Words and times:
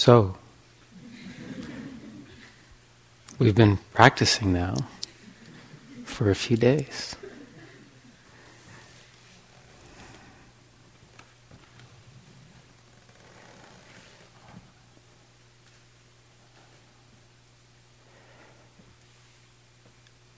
So, 0.00 0.34
we've 3.38 3.54
been 3.54 3.76
practicing 3.92 4.50
now 4.50 4.76
for 6.06 6.30
a 6.30 6.34
few 6.34 6.56
days. 6.56 7.16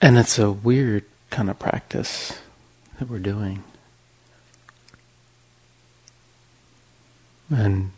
And 0.00 0.18
it's 0.18 0.40
a 0.40 0.50
weird 0.50 1.04
kind 1.30 1.48
of 1.48 1.60
practice 1.60 2.40
that 2.98 3.08
we're 3.08 3.20
doing. 3.20 3.62
And 7.48 7.92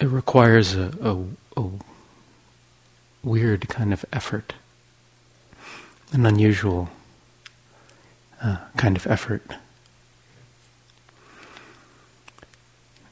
it 0.00 0.08
requires 0.08 0.74
a, 0.74 0.90
a, 1.02 1.60
a 1.60 1.70
weird 3.22 3.68
kind 3.68 3.92
of 3.92 4.04
effort, 4.12 4.54
an 6.12 6.24
unusual 6.24 6.88
uh, 8.42 8.56
kind 8.78 8.96
of 8.96 9.06
effort. 9.06 9.42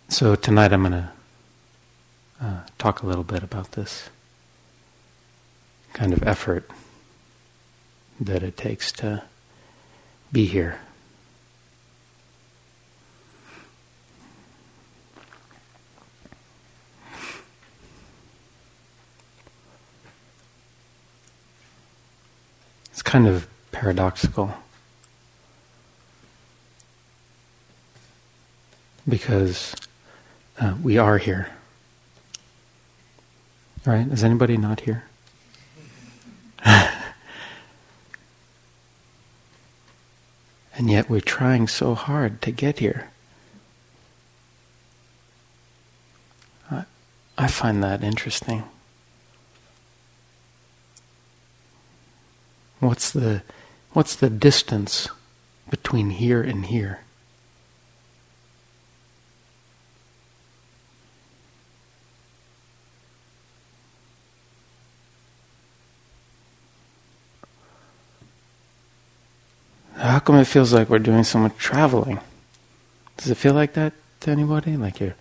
So 0.08 0.34
tonight 0.34 0.72
I'm 0.72 0.80
going 0.80 0.92
to 0.92 1.10
uh, 2.40 2.60
talk 2.78 3.02
a 3.02 3.06
little 3.06 3.24
bit 3.24 3.42
about 3.42 3.72
this 3.72 4.08
kind 5.92 6.14
of 6.14 6.22
effort 6.22 6.70
that 8.18 8.42
it 8.42 8.56
takes 8.56 8.90
to 8.92 9.24
be 10.32 10.46
here. 10.46 10.80
Kind 23.08 23.26
of 23.26 23.48
paradoxical. 23.72 24.52
Because 29.08 29.74
uh, 30.60 30.74
we 30.82 30.98
are 30.98 31.16
here. 31.16 31.48
Right? 33.86 34.06
Is 34.08 34.22
anybody 34.22 34.58
not 34.58 34.80
here? 34.80 35.04
and 36.66 36.90
yet 40.76 41.08
we're 41.08 41.22
trying 41.22 41.66
so 41.66 41.94
hard 41.94 42.42
to 42.42 42.50
get 42.50 42.80
here. 42.80 43.08
I, 46.70 46.84
I 47.38 47.46
find 47.48 47.82
that 47.82 48.04
interesting. 48.04 48.64
What's 52.80 53.10
the, 53.10 53.42
what's 53.92 54.14
the 54.14 54.30
distance 54.30 55.08
between 55.68 56.10
here 56.10 56.42
and 56.42 56.66
here? 56.66 57.00
How 69.96 70.20
come 70.20 70.36
it 70.36 70.44
feels 70.46 70.72
like 70.72 70.88
we're 70.88 71.00
doing 71.00 71.24
so 71.24 71.40
much 71.40 71.56
traveling? 71.56 72.20
Does 73.16 73.30
it 73.30 73.36
feel 73.36 73.54
like 73.54 73.72
that 73.74 73.92
to 74.20 74.30
anybody? 74.30 74.76
Like 74.76 75.00
you're 75.00 75.16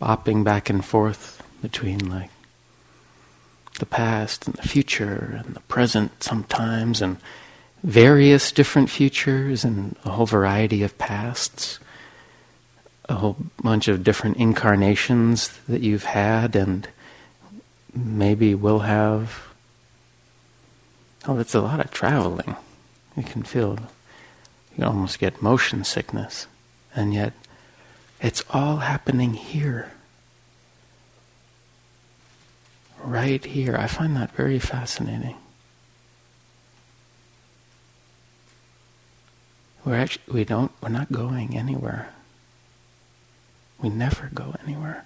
bopping 0.00 0.42
back 0.42 0.70
and 0.70 0.82
forth 0.82 1.42
between 1.60 2.08
like 2.08 2.30
the 3.80 3.86
past 3.86 4.46
and 4.46 4.54
the 4.54 4.68
future 4.68 5.42
and 5.44 5.54
the 5.54 5.60
present 5.60 6.22
sometimes 6.22 7.02
and 7.02 7.16
various 7.82 8.52
different 8.52 8.90
futures 8.90 9.64
and 9.64 9.96
a 10.04 10.10
whole 10.10 10.26
variety 10.26 10.82
of 10.82 10.96
pasts, 10.98 11.80
a 13.08 13.14
whole 13.14 13.36
bunch 13.62 13.88
of 13.88 14.04
different 14.04 14.36
incarnations 14.36 15.58
that 15.68 15.80
you've 15.80 16.04
had 16.04 16.54
and 16.54 16.88
maybe 17.94 18.54
will 18.54 18.80
have. 18.80 19.48
Oh, 21.26 21.36
that's 21.36 21.54
a 21.54 21.60
lot 21.60 21.80
of 21.80 21.90
traveling. 21.90 22.56
You 23.16 23.24
can 23.24 23.42
feel, 23.42 23.78
you 24.76 24.84
almost 24.84 25.18
get 25.18 25.42
motion 25.42 25.84
sickness. 25.84 26.46
And 26.94 27.12
yet, 27.12 27.32
it's 28.20 28.44
all 28.50 28.78
happening 28.78 29.34
here 29.34 29.90
right 33.02 33.44
here. 33.44 33.76
I 33.76 33.86
find 33.86 34.16
that 34.16 34.32
very 34.32 34.58
fascinating. 34.58 35.36
We're 39.84 39.96
actually, 39.96 40.34
we 40.34 40.44
don't, 40.44 40.72
we're 40.82 40.90
not 40.90 41.10
going 41.10 41.56
anywhere. 41.56 42.10
We 43.80 43.88
never 43.88 44.30
go 44.34 44.54
anywhere. 44.64 45.04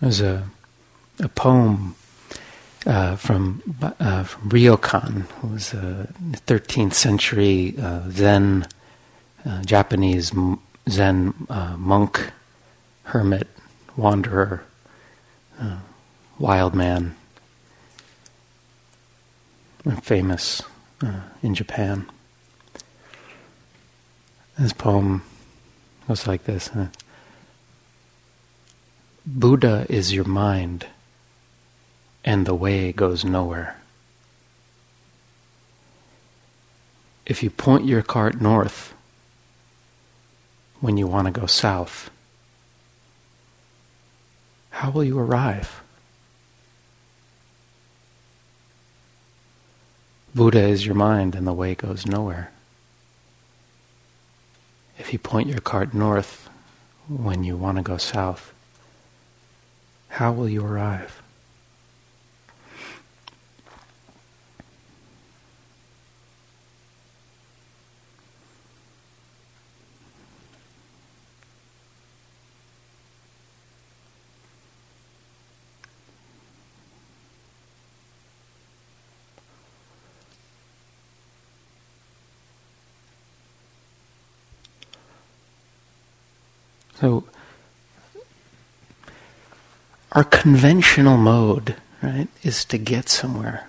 There's 0.00 0.22
a, 0.22 0.48
a 1.18 1.28
poem 1.28 1.94
uh, 2.86 3.16
from 3.16 3.62
uh, 3.82 4.24
from 4.24 4.48
Ryokan, 4.48 5.22
who 5.40 5.48
was 5.48 5.74
a 5.74 6.08
13th 6.46 6.94
century 6.94 7.74
uh, 7.78 8.08
Zen 8.10 8.66
uh, 9.44 9.62
Japanese 9.62 10.32
Zen 10.88 11.34
uh, 11.50 11.76
monk, 11.76 12.32
hermit, 13.04 13.48
wanderer, 13.96 14.64
uh, 15.60 15.78
wild 16.38 16.74
man, 16.74 17.14
famous 20.02 20.62
in 21.42 21.54
Japan. 21.54 22.06
This 24.58 24.72
poem 24.72 25.22
goes 26.08 26.26
like 26.26 26.44
this. 26.44 26.70
Buddha 29.32 29.86
is 29.88 30.12
your 30.12 30.24
mind, 30.24 30.86
and 32.24 32.46
the 32.46 32.54
way 32.54 32.90
goes 32.90 33.24
nowhere. 33.24 33.76
If 37.26 37.40
you 37.40 37.48
point 37.48 37.84
your 37.84 38.02
cart 38.02 38.40
north 38.40 38.92
when 40.80 40.96
you 40.96 41.06
want 41.06 41.26
to 41.26 41.40
go 41.40 41.46
south, 41.46 42.10
how 44.70 44.90
will 44.90 45.04
you 45.04 45.16
arrive? 45.16 45.80
Buddha 50.34 50.60
is 50.60 50.84
your 50.84 50.96
mind, 50.96 51.36
and 51.36 51.46
the 51.46 51.52
way 51.52 51.76
goes 51.76 52.04
nowhere. 52.04 52.50
If 54.98 55.12
you 55.12 55.20
point 55.20 55.48
your 55.48 55.60
cart 55.60 55.94
north 55.94 56.48
when 57.08 57.44
you 57.44 57.56
want 57.56 57.76
to 57.76 57.84
go 57.84 57.96
south, 57.96 58.52
how 60.10 60.32
will 60.32 60.48
you 60.48 60.64
arrive? 60.64 61.22
So 87.00 87.24
our 90.12 90.24
conventional 90.24 91.16
mode, 91.16 91.76
right, 92.02 92.28
is 92.42 92.64
to 92.66 92.78
get 92.78 93.08
somewhere, 93.08 93.68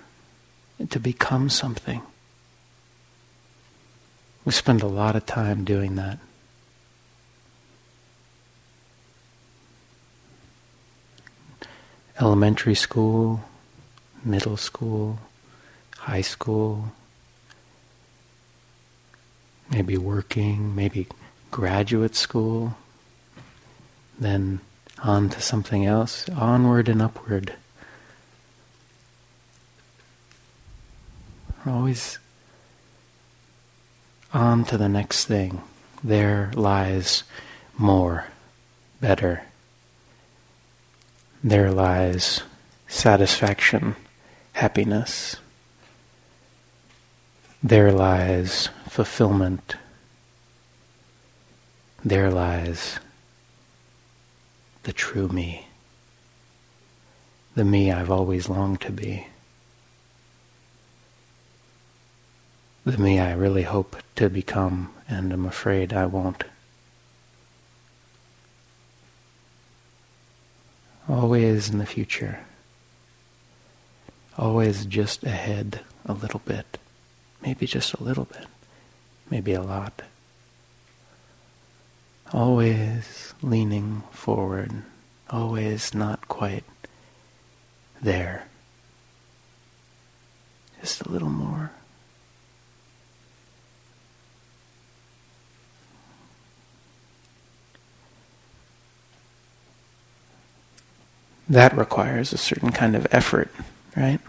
to 0.90 0.98
become 0.98 1.48
something. 1.48 2.02
We 4.44 4.52
spend 4.52 4.82
a 4.82 4.88
lot 4.88 5.14
of 5.14 5.24
time 5.26 5.64
doing 5.64 5.94
that. 5.96 6.18
Elementary 12.20 12.74
school, 12.74 13.40
middle 14.24 14.56
school, 14.56 15.18
high 15.98 16.20
school, 16.20 16.92
maybe 19.70 19.96
working, 19.96 20.74
maybe 20.74 21.06
graduate 21.50 22.14
school 22.14 22.76
then 24.22 24.60
on 25.02 25.28
to 25.30 25.40
something 25.40 25.84
else, 25.84 26.28
onward 26.30 26.88
and 26.88 27.02
upward. 27.02 27.54
always 31.66 32.18
on 34.32 34.64
to 34.64 34.76
the 34.76 34.88
next 34.88 35.26
thing. 35.26 35.62
There 36.02 36.50
lies 36.54 37.22
more, 37.78 38.26
better. 39.00 39.42
There 41.44 41.70
lies 41.70 42.42
satisfaction, 42.88 43.94
happiness. 44.54 45.36
There 47.62 47.92
lies 47.92 48.68
fulfillment. 48.88 49.76
There 52.04 52.30
lies 52.30 52.98
the 54.82 54.92
true 54.92 55.28
me, 55.28 55.66
the 57.54 57.64
me 57.64 57.92
I've 57.92 58.10
always 58.10 58.48
longed 58.48 58.80
to 58.82 58.92
be. 58.92 59.26
the 62.84 62.98
me 62.98 63.20
I 63.20 63.32
really 63.32 63.62
hope 63.62 63.96
to 64.16 64.28
become 64.28 64.92
and 65.08 65.32
am 65.32 65.46
afraid 65.46 65.92
I 65.92 66.06
won't. 66.06 66.44
Always 71.08 71.70
in 71.70 71.78
the 71.78 71.86
future. 71.86 72.40
Always 74.36 74.86
just 74.86 75.22
ahead 75.24 75.80
a 76.06 76.12
little 76.12 76.40
bit. 76.44 76.78
Maybe 77.40 77.66
just 77.66 77.94
a 77.94 78.02
little 78.02 78.24
bit. 78.24 78.46
Maybe 79.30 79.52
a 79.52 79.62
lot. 79.62 80.02
Always 82.32 83.34
leaning 83.42 84.02
forward. 84.10 84.72
Always 85.30 85.94
not 85.94 86.28
quite 86.28 86.64
there. 88.00 88.46
Just 90.80 91.02
a 91.02 91.10
little 91.10 91.30
more. 91.30 91.72
that 101.52 101.76
requires 101.76 102.32
a 102.32 102.38
certain 102.38 102.72
kind 102.72 102.96
of 102.96 103.06
effort, 103.10 103.50
right? 103.94 104.20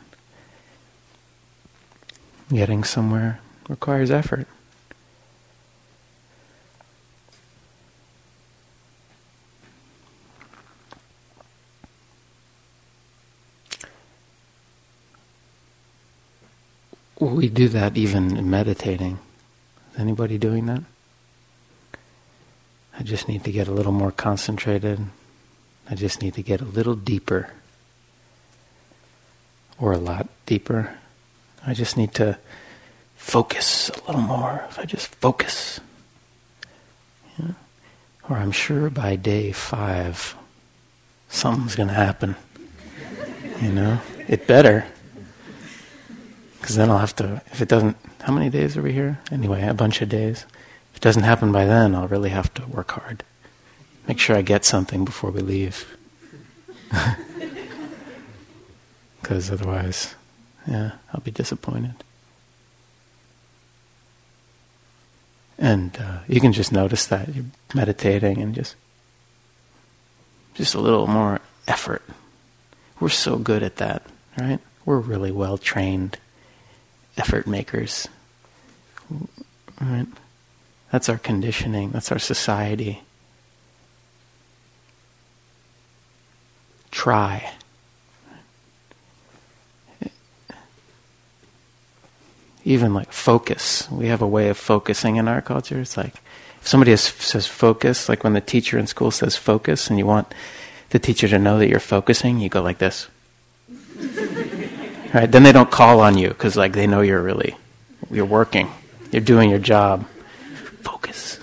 Getting 2.50 2.84
somewhere 2.84 3.40
requires 3.70 4.12
effort. 4.12 4.46
We 17.30 17.50
do 17.50 17.68
that 17.70 17.98
even 17.98 18.38
in 18.38 18.50
meditating. 18.50 19.20
Is 19.94 20.00
anybody 20.00 20.38
doing 20.38 20.66
that? 20.68 20.84
I 22.98 23.04
just 23.04 23.28
need 23.28 23.44
to 23.44 23.52
get 23.52 23.68
a 23.68 23.72
little 23.72 23.92
more 23.92 24.12
concentrated, 24.12 25.00
I 25.90 25.96
just 25.96 26.22
need 26.22 26.36
to 26.36 26.44
get 26.44 26.62
a 26.62 26.66
little 26.66 26.96
deeper 26.96 27.52
or 29.80 29.92
a 29.92 29.98
lot 29.98 30.30
deeper. 30.46 30.96
I 31.66 31.74
just 31.74 31.98
need 31.98 32.14
to 32.16 32.38
focus 33.18 33.90
a 33.90 34.08
little 34.08 34.22
more. 34.22 34.64
If 34.70 34.80
I 34.80 34.86
just 34.86 35.08
focus. 35.16 35.80
Yeah. 37.40 37.54
Or 38.30 38.38
I'm 38.38 38.52
sure 38.52 38.90
by 38.90 39.16
day 39.16 39.52
five, 39.52 40.36
something's 41.30 41.76
going 41.76 41.90
to 41.90 41.96
happen. 41.96 42.36
You 43.62 43.72
know? 43.72 44.00
It 44.28 44.48
better. 44.48 44.86
Because 46.64 46.78
then 46.78 46.90
I'll 46.90 47.00
have 47.00 47.16
to, 47.18 47.42
if 47.52 47.62
it 47.62 47.68
doesn't, 47.68 47.98
how 48.22 48.32
many 48.32 48.50
days 48.50 48.78
are 48.78 48.82
we 48.82 48.94
here? 48.94 49.20
Anyway, 49.30 49.62
a 49.68 49.74
bunch 49.74 50.02
of 50.02 50.08
days. 50.08 50.46
If 50.92 50.98
it 50.98 51.02
doesn't 51.02 51.24
happen 51.24 51.52
by 51.52 51.66
then, 51.66 51.94
I'll 51.94 52.08
really 52.08 52.30
have 52.30 52.54
to 52.54 52.66
work 52.68 52.92
hard 52.92 53.26
make 54.08 54.20
sure 54.20 54.36
I 54.36 54.42
get 54.42 54.66
something 54.66 55.06
before 55.06 55.32
we 55.32 55.42
leave. 55.42 55.98
Because 59.22 59.50
otherwise, 59.50 60.16
yeah, 60.68 60.96
I'll 61.14 61.22
be 61.22 61.32
disappointed. 61.32 61.94
And 65.58 65.96
uh, 65.98 66.18
you 66.28 66.42
can 66.42 66.52
just 66.52 66.74
notice 66.74 67.06
that 67.06 67.34
you're 67.34 67.46
meditating 67.74 68.42
and 68.42 68.54
just 68.54 68.76
just 70.56 70.76
a 70.76 70.82
little 70.82 71.08
more 71.08 71.40
effort. 71.70 72.04
We're 73.00 73.08
so 73.08 73.38
good 73.38 73.64
at 73.64 73.78
that, 73.78 74.04
right? 74.38 74.60
We're 74.84 75.00
really 75.00 75.32
well 75.32 75.58
trained 75.58 76.18
effort 77.18 77.48
makers. 77.48 78.08
Right? 79.82 80.08
That's 80.92 81.10
our 81.10 81.18
conditioning, 81.18 81.92
that's 81.92 82.12
our 82.12 82.20
society. 82.20 83.02
try. 86.94 87.52
Even 92.64 92.94
like 92.94 93.12
focus. 93.12 93.90
We 93.92 94.08
have 94.08 94.22
a 94.22 94.28
way 94.28 94.48
of 94.48 94.58
focusing 94.58 95.18
in 95.18 95.28
our 95.28 95.42
culture. 95.42 95.82
It's 95.82 95.98
like 95.98 96.14
if 96.62 96.68
somebody 96.68 96.92
has, 96.92 97.02
says 97.02 97.46
focus, 97.46 98.08
like 98.08 98.24
when 98.24 98.32
the 98.32 98.40
teacher 98.40 98.78
in 98.78 98.88
school 98.88 99.12
says 99.12 99.36
focus 99.36 99.90
and 99.90 100.00
you 100.00 100.06
want 100.06 100.34
the 100.92 101.00
teacher 101.00 101.28
to 101.28 101.40
know 101.40 101.58
that 101.58 101.68
you're 101.68 101.82
focusing, 101.82 102.40
you 102.40 102.48
go 102.48 102.62
like 102.62 102.78
this. 102.78 103.10
Right? 105.14 105.32
Then 105.32 105.44
they 105.44 105.52
don't 105.52 105.70
call 105.70 106.00
on 106.02 106.18
you 106.18 106.30
because 106.30 106.56
like 106.56 106.74
they 106.74 106.88
know 106.88 107.02
you're 107.02 107.22
really, 107.22 107.56
you're 108.10 108.26
working. 108.26 108.70
You're 109.12 109.22
doing 109.22 109.50
your 109.50 109.60
job. 109.60 110.08
Focus. 110.82 111.40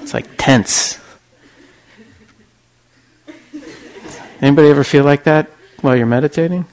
It's 0.00 0.12
like 0.12 0.26
tense. 0.36 0.98
Anybody 4.40 4.68
ever 4.68 4.84
feel 4.84 5.04
like 5.04 5.24
that 5.24 5.50
while 5.80 5.96
you're 5.96 6.06
meditating? 6.06 6.66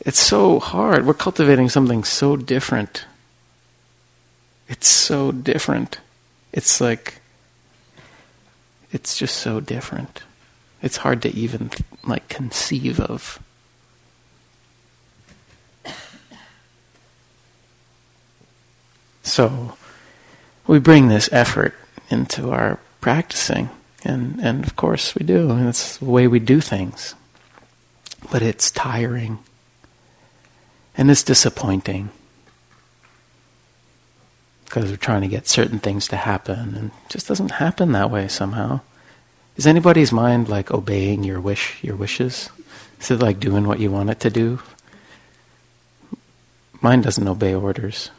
It's 0.00 0.18
so 0.18 0.58
hard. 0.58 1.06
We're 1.06 1.14
cultivating 1.14 1.68
something 1.68 2.04
so 2.04 2.36
different. 2.36 3.04
It's 4.68 4.88
so 4.88 5.30
different. 5.30 5.98
It's 6.52 6.80
like 6.80 7.20
it's 8.92 9.16
just 9.16 9.36
so 9.36 9.60
different. 9.60 10.22
It's 10.82 10.98
hard 10.98 11.22
to 11.22 11.34
even 11.34 11.70
like 12.04 12.28
conceive 12.28 12.98
of. 13.00 13.38
So 19.22 19.76
we 20.66 20.78
bring 20.78 21.08
this 21.08 21.28
effort 21.32 21.74
into 22.10 22.50
our 22.50 22.80
practicing. 23.00 23.70
And, 24.02 24.40
and 24.40 24.64
of 24.64 24.76
course 24.76 25.14
we 25.14 25.24
do. 25.24 25.50
And 25.50 25.68
it's 25.68 25.98
the 25.98 26.06
way 26.06 26.26
we 26.26 26.38
do 26.38 26.60
things. 26.60 27.14
But 28.32 28.42
it's 28.42 28.70
tiring. 28.70 29.38
And 30.96 31.10
it's 31.10 31.22
disappointing. 31.22 32.10
Because 34.64 34.90
we're 34.90 34.96
trying 34.96 35.22
to 35.22 35.28
get 35.28 35.46
certain 35.46 35.78
things 35.78 36.08
to 36.08 36.16
happen. 36.16 36.74
And 36.74 36.90
it 36.90 37.10
just 37.10 37.28
doesn't 37.28 37.52
happen 37.52 37.92
that 37.92 38.10
way 38.10 38.26
somehow. 38.26 38.80
Is 39.60 39.66
anybody's 39.66 40.10
mind 40.10 40.48
like 40.48 40.70
obeying 40.70 41.22
your 41.22 41.38
wish, 41.38 41.84
your 41.84 41.94
wishes? 41.94 42.48
Is 42.98 43.10
it 43.10 43.20
like 43.20 43.38
doing 43.38 43.68
what 43.68 43.78
you 43.78 43.90
want 43.90 44.08
it 44.08 44.18
to 44.20 44.30
do? 44.30 44.60
Mine 46.80 47.02
doesn't 47.02 47.28
obey 47.28 47.52
orders. 47.52 48.10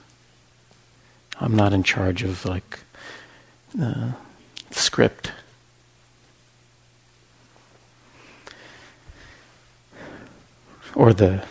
I'm 1.40 1.56
not 1.56 1.74
in 1.74 1.82
charge 1.82 2.22
of 2.22 2.46
like 2.46 2.82
uh, 3.82 4.12
script. 4.70 5.32
Or 10.94 11.12
the 11.12 11.44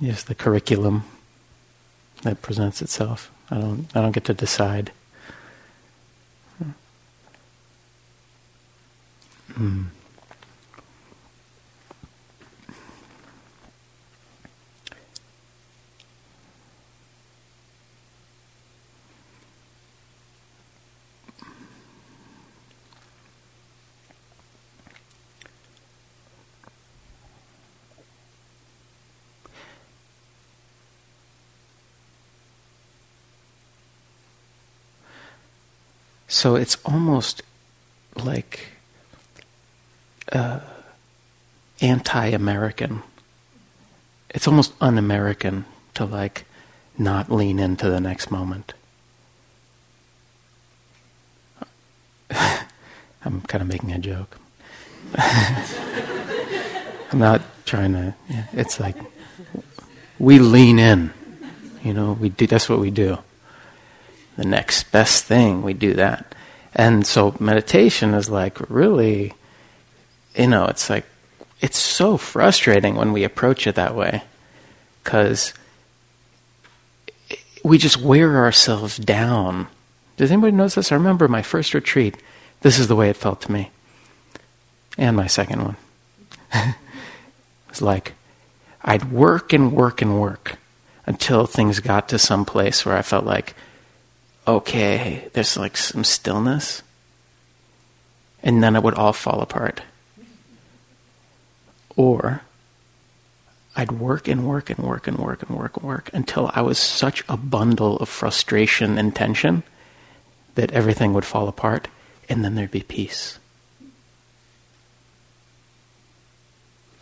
yes, 0.00 0.24
the 0.24 0.34
curriculum 0.34 1.04
that 2.22 2.42
presents 2.42 2.82
itself. 2.82 3.30
I 3.48 3.60
don't 3.60 3.86
I 3.94 4.00
don't 4.00 4.10
get 4.10 4.24
to 4.24 4.34
decide. 4.34 4.90
Mm. 9.60 9.84
So 36.28 36.54
it's 36.56 36.78
almost 36.86 37.42
like 38.16 38.79
uh, 40.32 40.60
anti-American. 41.80 43.02
It's 44.30 44.46
almost 44.46 44.72
un-American 44.80 45.64
to 45.94 46.04
like 46.04 46.44
not 46.96 47.30
lean 47.30 47.58
into 47.58 47.90
the 47.90 48.00
next 48.00 48.30
moment. 48.30 48.74
I'm 52.30 53.40
kind 53.42 53.62
of 53.62 53.68
making 53.68 53.92
a 53.92 53.98
joke. 53.98 54.38
I'm 57.12 57.18
not 57.18 57.42
trying 57.64 57.92
to. 57.92 58.14
Yeah, 58.28 58.46
it's 58.52 58.78
like 58.78 58.96
we 60.18 60.38
lean 60.38 60.78
in. 60.78 61.12
You 61.82 61.94
know, 61.94 62.12
we 62.12 62.28
do. 62.28 62.46
That's 62.46 62.68
what 62.68 62.78
we 62.78 62.90
do. 62.90 63.18
The 64.36 64.44
next 64.44 64.92
best 64.92 65.24
thing, 65.24 65.62
we 65.62 65.74
do 65.74 65.94
that. 65.94 66.34
And 66.74 67.06
so 67.06 67.34
meditation 67.40 68.14
is 68.14 68.30
like 68.30 68.70
really, 68.70 69.34
you 70.36 70.46
know, 70.46 70.66
it's 70.66 70.90
like 70.90 71.04
it's 71.60 71.78
so 71.78 72.16
frustrating 72.16 72.94
when 72.94 73.12
we 73.12 73.24
approach 73.24 73.66
it 73.66 73.74
that 73.74 73.94
way, 73.94 74.22
because 75.02 75.52
we 77.62 77.78
just 77.78 77.98
wear 77.98 78.36
ourselves 78.36 78.96
down. 78.96 79.68
Does 80.16 80.30
anybody 80.30 80.52
notice 80.52 80.74
this? 80.74 80.92
I 80.92 80.96
remember 80.96 81.28
my 81.28 81.42
first 81.42 81.74
retreat. 81.74 82.16
This 82.62 82.78
is 82.78 82.88
the 82.88 82.96
way 82.96 83.08
it 83.08 83.16
felt 83.16 83.40
to 83.42 83.52
me, 83.52 83.70
and 84.98 85.16
my 85.16 85.26
second 85.26 85.64
one. 85.64 85.76
It's 87.70 87.80
like 87.80 88.14
I'd 88.82 89.12
work 89.12 89.52
and 89.52 89.72
work 89.72 90.02
and 90.02 90.20
work 90.20 90.58
until 91.06 91.46
things 91.46 91.80
got 91.80 92.08
to 92.08 92.18
some 92.18 92.44
place 92.44 92.84
where 92.84 92.96
I 92.96 93.02
felt 93.02 93.24
like, 93.24 93.54
okay, 94.46 95.28
there's 95.32 95.56
like 95.56 95.76
some 95.76 96.04
stillness. 96.04 96.82
And 98.42 98.62
then 98.62 98.74
it 98.74 98.82
would 98.82 98.94
all 98.94 99.12
fall 99.12 99.40
apart. 99.40 99.82
Or 101.96 102.42
I'd 103.76 103.92
work 103.92 104.28
and 104.28 104.46
work 104.46 104.70
and 104.70 104.78
work 104.78 105.06
and 105.06 105.18
work 105.18 105.42
and 105.42 105.56
work 105.56 105.76
and 105.76 105.86
work 105.86 106.10
until 106.12 106.50
I 106.54 106.62
was 106.62 106.78
such 106.78 107.24
a 107.28 107.36
bundle 107.36 107.96
of 107.98 108.08
frustration 108.08 108.98
and 108.98 109.14
tension 109.14 109.62
that 110.54 110.72
everything 110.72 111.12
would 111.14 111.24
fall 111.24 111.48
apart, 111.48 111.88
and 112.28 112.44
then 112.44 112.54
there'd 112.54 112.70
be 112.70 112.82
peace. 112.82 113.38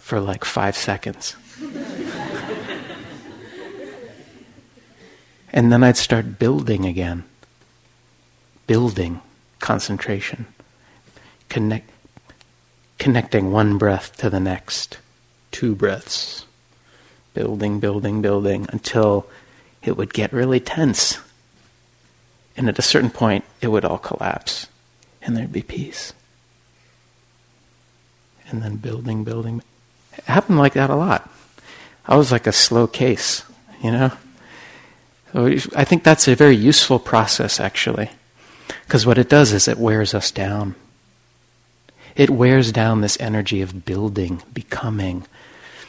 for 0.09 0.21
like 0.21 0.43
five 0.43 0.75
seconds. 0.75 1.37
and 5.53 5.71
then 5.71 5.85
I'd 5.85 5.99
start 5.99 6.39
building 6.39 6.87
again. 6.87 7.25
Building 8.67 9.21
concentration. 9.59 10.47
Connect, 11.51 11.91
connecting 12.99 13.53
one 13.53 13.79
breath 13.79 14.17
to 14.19 14.29
the 14.29 14.41
next. 14.41 14.99
Two 15.51 15.75
breaths. 15.75 16.45
Building, 17.35 17.81
building, 17.81 18.21
building 18.21 18.67
until 18.71 19.27
it 19.83 19.97
would 19.97 20.13
get 20.13 20.33
really 20.33 20.61
tense. 20.61 21.19
And 22.57 22.69
at 22.69 22.79
a 22.79 22.83
certain 22.83 23.11
point, 23.11 23.45
it 23.61 23.69
would 23.69 23.85
all 23.85 23.99
collapse. 23.99 24.67
And 25.23 25.37
there'd 25.37 25.53
be 25.53 25.63
peace. 25.63 26.13
And 28.51 28.63
then 28.63 28.77
building, 28.77 29.25
building. 29.25 29.63
It 30.17 30.25
happened 30.25 30.59
like 30.59 30.73
that 30.73 30.91
a 30.91 30.97
lot. 30.97 31.31
I 32.07 32.17
was 32.17 32.33
like 32.33 32.47
a 32.47 32.53
slow 32.53 32.87
case, 32.87 33.45
you 33.83 33.93
know? 33.93 34.13
So 35.33 35.47
I 35.77 35.85
think 35.85 36.03
that's 36.03 36.27
a 36.27 36.35
very 36.35 36.57
useful 36.57 36.99
process, 36.99 37.61
actually. 37.61 38.11
Because 38.85 39.07
what 39.07 39.19
it 39.19 39.29
does 39.29 39.53
is 39.53 39.69
it 39.69 39.79
wears 39.79 40.15
us 40.15 40.31
down. 40.31 40.75
It 42.19 42.29
wears 42.29 42.73
down 42.73 43.01
this 43.01 43.17
energy 43.21 43.63
of 43.63 43.87
building, 43.87 44.43
becoming, 44.53 45.25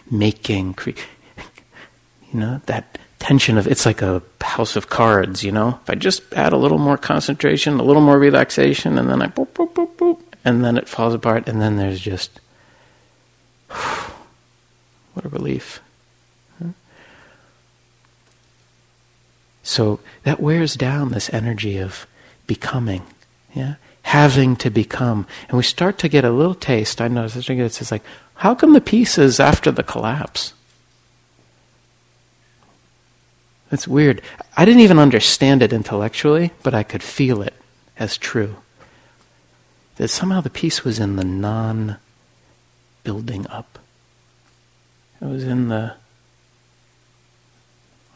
making, 0.09 0.75
cre- 0.75 0.91
you 2.31 2.39
know, 2.39 2.61
that 2.67 2.99
tension 3.17 3.57
of 3.57 3.67
it's 3.67 3.85
like 3.85 4.01
a 4.01 4.21
house 4.39 4.75
of 4.75 4.89
cards, 4.89 5.43
you 5.43 5.51
know? 5.51 5.79
If 5.81 5.89
I 5.89 5.95
just 5.95 6.31
add 6.33 6.53
a 6.53 6.57
little 6.57 6.77
more 6.77 6.97
concentration, 6.97 7.79
a 7.79 7.83
little 7.83 8.03
more 8.03 8.19
relaxation, 8.19 8.97
and 8.97 9.09
then 9.09 9.23
I 9.23 9.27
boop, 9.27 9.47
boop, 9.47 9.73
boop, 9.73 9.95
boop, 9.95 10.21
and 10.45 10.63
then 10.63 10.77
it 10.77 10.87
falls 10.87 11.15
apart, 11.15 11.49
and 11.49 11.59
then 11.59 11.77
there's 11.77 11.99
just 11.99 12.39
what 13.69 15.25
a 15.25 15.29
relief. 15.29 15.81
So 19.63 19.99
that 20.23 20.39
wears 20.39 20.75
down 20.75 21.09
this 21.09 21.31
energy 21.31 21.77
of 21.77 22.07
becoming, 22.47 23.03
yeah, 23.53 23.75
having 24.09 24.55
to 24.55 24.71
become, 24.71 25.27
and 25.47 25.55
we 25.55 25.61
start 25.61 25.99
to 25.99 26.09
get 26.09 26.25
a 26.25 26.31
little 26.31 26.55
taste. 26.55 26.99
I 26.99 27.07
notice 27.07 27.47
it's 27.47 27.91
like, 27.91 28.01
how 28.33 28.55
come 28.55 28.73
the 28.73 28.81
pieces 28.81 29.39
after 29.39 29.69
the 29.69 29.83
collapse? 29.83 30.53
It's 33.71 33.87
weird. 33.87 34.23
I 34.57 34.65
didn't 34.65 34.81
even 34.81 34.97
understand 34.97 35.61
it 35.61 35.71
intellectually, 35.71 36.51
but 36.63 36.73
I 36.73 36.81
could 36.81 37.03
feel 37.03 37.43
it 37.43 37.53
as 37.99 38.17
true. 38.17 38.55
That 39.97 40.07
somehow 40.07 40.41
the 40.41 40.49
peace 40.49 40.83
was 40.83 40.97
in 40.97 41.15
the 41.15 41.23
non 41.23 41.97
building 43.03 43.45
up. 43.47 43.77
It 45.21 45.25
was 45.25 45.43
in 45.43 45.67
the, 45.67 45.93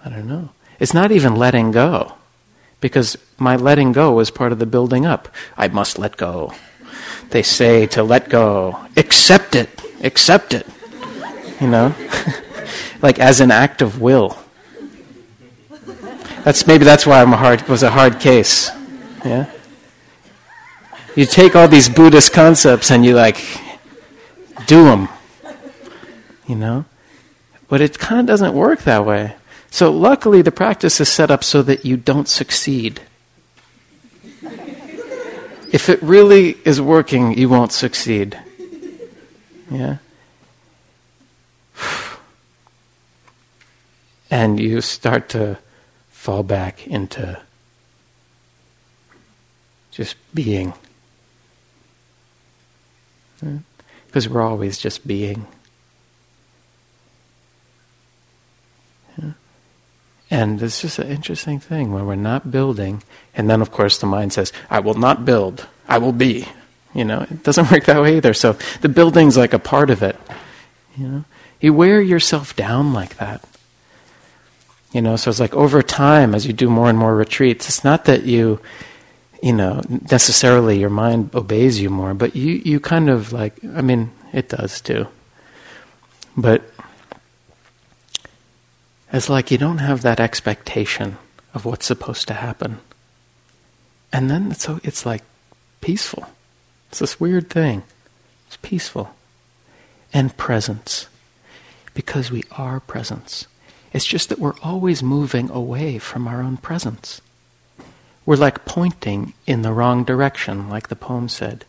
I 0.03 0.09
don't 0.09 0.27
know. 0.27 0.50
It's 0.79 0.95
not 0.95 1.12
even 1.12 1.35
letting 1.35 1.69
go, 1.69 2.15
because 2.83 3.17
my 3.37 3.55
letting 3.55 3.93
go 3.93 4.11
was 4.11 4.29
part 4.29 4.51
of 4.51 4.59
the 4.59 4.65
building 4.65 5.05
up. 5.05 5.29
I 5.55 5.69
must 5.69 5.97
let 5.97 6.17
go. 6.17 6.53
They 7.29 7.41
say 7.41 7.87
to 7.95 8.03
let 8.03 8.27
go, 8.27 8.77
accept 8.97 9.55
it, 9.55 9.69
accept 10.03 10.53
it. 10.53 10.67
You 11.61 11.69
know, 11.69 11.95
like 13.01 13.19
as 13.19 13.39
an 13.39 13.51
act 13.51 13.81
of 13.81 14.01
will. 14.01 14.37
That's 16.43 16.67
maybe 16.67 16.83
that's 16.83 17.07
why 17.07 17.21
I'm 17.21 17.31
a 17.31 17.37
hard 17.37 17.65
was 17.69 17.83
a 17.83 17.91
hard 17.91 18.19
case. 18.19 18.69
Yeah. 19.23 19.49
You 21.15 21.25
take 21.25 21.55
all 21.55 21.69
these 21.69 21.87
Buddhist 21.87 22.33
concepts 22.33 22.91
and 22.91 23.05
you 23.05 23.15
like 23.15 23.39
do 24.67 24.83
them. 24.83 25.07
You 26.47 26.55
know? 26.55 26.83
But 27.69 27.79
it 27.79 27.97
kind 27.97 28.19
of 28.19 28.25
doesn't 28.25 28.53
work 28.53 28.81
that 28.81 29.05
way. 29.05 29.35
So, 29.73 29.91
luckily, 29.91 30.43
the 30.43 30.51
practice 30.51 31.01
is 31.01 31.09
set 31.09 31.31
up 31.31 31.43
so 31.43 31.63
that 31.63 31.83
you 31.83 31.97
don't 31.97 32.29
succeed. 32.29 33.01
if 35.73 35.89
it 35.89 35.99
really 36.03 36.51
is 36.63 36.79
working, 36.79 37.35
you 37.35 37.49
won't 37.49 37.71
succeed. 37.71 38.37
Yeah? 39.71 39.97
And 44.29 44.59
you 44.59 44.79
start 44.79 45.29
to 45.29 45.57
fall 46.11 46.43
back 46.43 46.85
into 46.85 47.41
just 49.89 50.15
being. 50.35 50.75
Because 54.05 54.29
we're 54.29 54.43
always 54.43 54.77
just 54.77 55.07
being. 55.07 55.47
And 60.33 60.63
it's 60.63 60.81
just 60.81 60.97
an 60.97 61.09
interesting 61.09 61.59
thing 61.59 61.93
when 61.93 62.07
we're 62.07 62.15
not 62.15 62.49
building, 62.49 63.03
and 63.35 63.47
then 63.47 63.61
of 63.61 63.69
course 63.69 63.99
the 63.99 64.07
mind 64.07 64.33
says, 64.33 64.51
I 64.67 64.79
will 64.79 64.95
not 64.95 65.25
build, 65.25 65.67
I 65.87 65.99
will 65.99 66.11
be. 66.11 66.47
You 66.95 67.05
know, 67.05 67.21
it 67.21 67.43
doesn't 67.43 67.69
work 67.71 67.85
that 67.85 68.01
way 68.01 68.17
either. 68.17 68.33
So 68.33 68.57
the 68.81 68.89
building's 68.89 69.37
like 69.37 69.53
a 69.53 69.59
part 69.59 69.91
of 69.91 70.01
it. 70.01 70.17
You 70.97 71.07
know, 71.07 71.25
you 71.61 71.71
wear 71.71 72.01
yourself 72.01 72.55
down 72.55 72.93
like 72.93 73.17
that. 73.17 73.47
You 74.91 75.03
know, 75.03 75.17
so 75.17 75.29
it's 75.29 75.39
like 75.39 75.53
over 75.53 75.83
time, 75.83 76.33
as 76.33 76.47
you 76.47 76.53
do 76.53 76.67
more 76.67 76.89
and 76.89 76.97
more 76.97 77.15
retreats, 77.15 77.69
it's 77.69 77.83
not 77.83 78.05
that 78.05 78.23
you, 78.23 78.59
you 79.43 79.53
know, 79.53 79.81
necessarily 80.09 80.79
your 80.79 80.89
mind 80.89 81.29
obeys 81.35 81.79
you 81.79 81.91
more, 81.91 82.15
but 82.15 82.35
you, 82.35 82.53
you 82.65 82.79
kind 82.79 83.07
of 83.07 83.33
like, 83.33 83.63
I 83.75 83.81
mean, 83.81 84.09
it 84.31 84.49
does 84.49 84.81
too. 84.81 85.05
But 86.35 86.63
it's 89.13 89.29
like 89.29 89.51
you 89.51 89.58
don't 89.60 89.77
have 89.77 90.01
that 90.01 90.20
expectation 90.20 91.17
of 91.53 91.65
what's 91.65 91.86
supposed 91.86 92.27
to 92.27 92.34
happen. 92.34 92.79
And 94.12 94.29
then 94.29 94.51
it's, 94.51 94.63
so, 94.63 94.79
it's 94.84 95.05
like 95.05 95.24
peaceful. 95.82 96.25
It's 96.89 97.00
this 97.00 97.20
weird 97.20 97.50
thing. 97.50 97.84
It's 98.48 98.58
peaceful. 98.58 99.15
And 100.12 100.36
presence. 100.36 101.08
Because 101.93 102.32
we 102.32 102.43
are 102.51 102.79
presence. 102.79 103.48
It's 103.93 104.05
just 104.05 104.29
that 104.29 104.39
we're 104.39 104.58
always 104.63 105.03
moving 105.03 105.50
away 105.51 106.00
from 106.00 106.27
our 106.27 106.41
own 106.41 106.58
presence. 106.58 107.22
We're 108.25 108.36
like 108.36 108.65
pointing 108.65 109.34
in 109.46 109.62
the 109.62 109.74
wrong 109.74 110.03
direction, 110.03 110.70
like 110.70 110.88
the 110.88 110.96
poem 110.96 111.29
said 111.29 111.65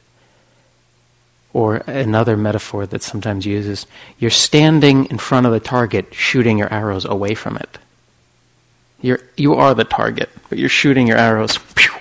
or 1.54 1.76
another 1.86 2.36
metaphor 2.36 2.84
that 2.84 3.02
sometimes 3.02 3.46
uses: 3.46 3.86
you're 4.18 4.30
standing 4.30 5.06
in 5.06 5.16
front 5.16 5.46
of 5.46 5.52
the 5.52 5.60
target 5.60 6.12
shooting 6.12 6.58
your 6.58 6.70
arrows 6.70 7.06
away 7.06 7.34
from 7.34 7.56
it 7.56 7.78
you're, 9.04 9.20
you 9.36 9.54
are 9.54 9.74
the 9.74 9.84
target 9.84 10.30
but 10.48 10.56
you're 10.56 10.68
shooting 10.68 11.06
your 11.06 11.18
arrows 11.18 11.58
pew, 11.74 11.92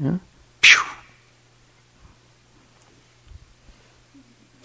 yeah? 0.00 0.18
pew. 0.60 0.82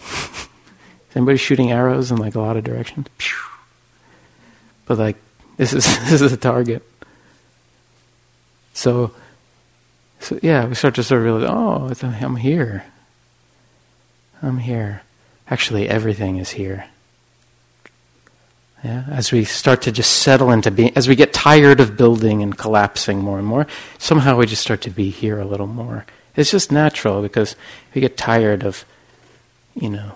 is 0.00 1.16
anybody 1.16 1.38
shooting 1.38 1.70
arrows 1.70 2.10
in 2.10 2.16
like 2.16 2.34
a 2.34 2.40
lot 2.40 2.56
of 2.56 2.64
directions 2.64 3.06
pew. 3.18 3.36
but 4.84 4.98
like 4.98 5.16
this 5.58 5.72
is 5.72 5.84
this 6.10 6.20
is 6.20 6.32
the 6.32 6.36
target 6.36 6.82
so 8.74 9.12
so 10.18 10.36
yeah 10.42 10.66
we 10.66 10.74
start 10.74 10.96
to 10.96 11.04
sort 11.04 11.20
of 11.20 11.24
realize 11.24 11.48
oh 11.48 12.10
i'm 12.26 12.34
here 12.34 12.84
I'm 14.42 14.58
here. 14.58 15.02
Actually, 15.48 15.88
everything 15.88 16.38
is 16.38 16.50
here. 16.50 16.86
Yeah, 18.82 19.04
as 19.08 19.30
we 19.30 19.44
start 19.44 19.82
to 19.82 19.92
just 19.92 20.22
settle 20.22 20.50
into 20.50 20.72
being, 20.72 20.96
as 20.96 21.06
we 21.06 21.14
get 21.14 21.32
tired 21.32 21.78
of 21.78 21.96
building 21.96 22.42
and 22.42 22.58
collapsing 22.58 23.20
more 23.20 23.38
and 23.38 23.46
more, 23.46 23.68
somehow 23.98 24.36
we 24.36 24.46
just 24.46 24.62
start 24.62 24.80
to 24.82 24.90
be 24.90 25.10
here 25.10 25.38
a 25.38 25.44
little 25.44 25.68
more. 25.68 26.04
It's 26.34 26.50
just 26.50 26.72
natural 26.72 27.22
because 27.22 27.54
we 27.94 28.00
get 28.00 28.16
tired 28.16 28.64
of, 28.64 28.84
you 29.74 29.88
know, 29.88 30.12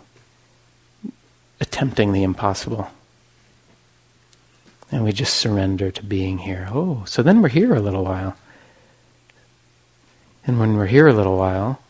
attempting 1.60 2.12
the 2.12 2.24
impossible. 2.24 2.90
And 4.90 5.04
we 5.04 5.12
just 5.12 5.34
surrender 5.34 5.92
to 5.92 6.02
being 6.02 6.38
here. 6.38 6.68
Oh, 6.72 7.04
so 7.06 7.22
then 7.22 7.42
we're 7.42 7.48
here 7.48 7.74
a 7.74 7.80
little 7.80 8.04
while. 8.04 8.36
And 10.44 10.58
when 10.58 10.76
we're 10.76 10.86
here 10.86 11.06
a 11.06 11.12
little 11.12 11.36
while, 11.36 11.80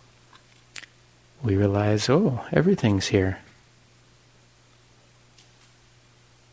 we 1.47 1.57
realize, 1.57 2.11
oh, 2.11 2.45
everything's 2.53 3.07
here. 3.07 3.39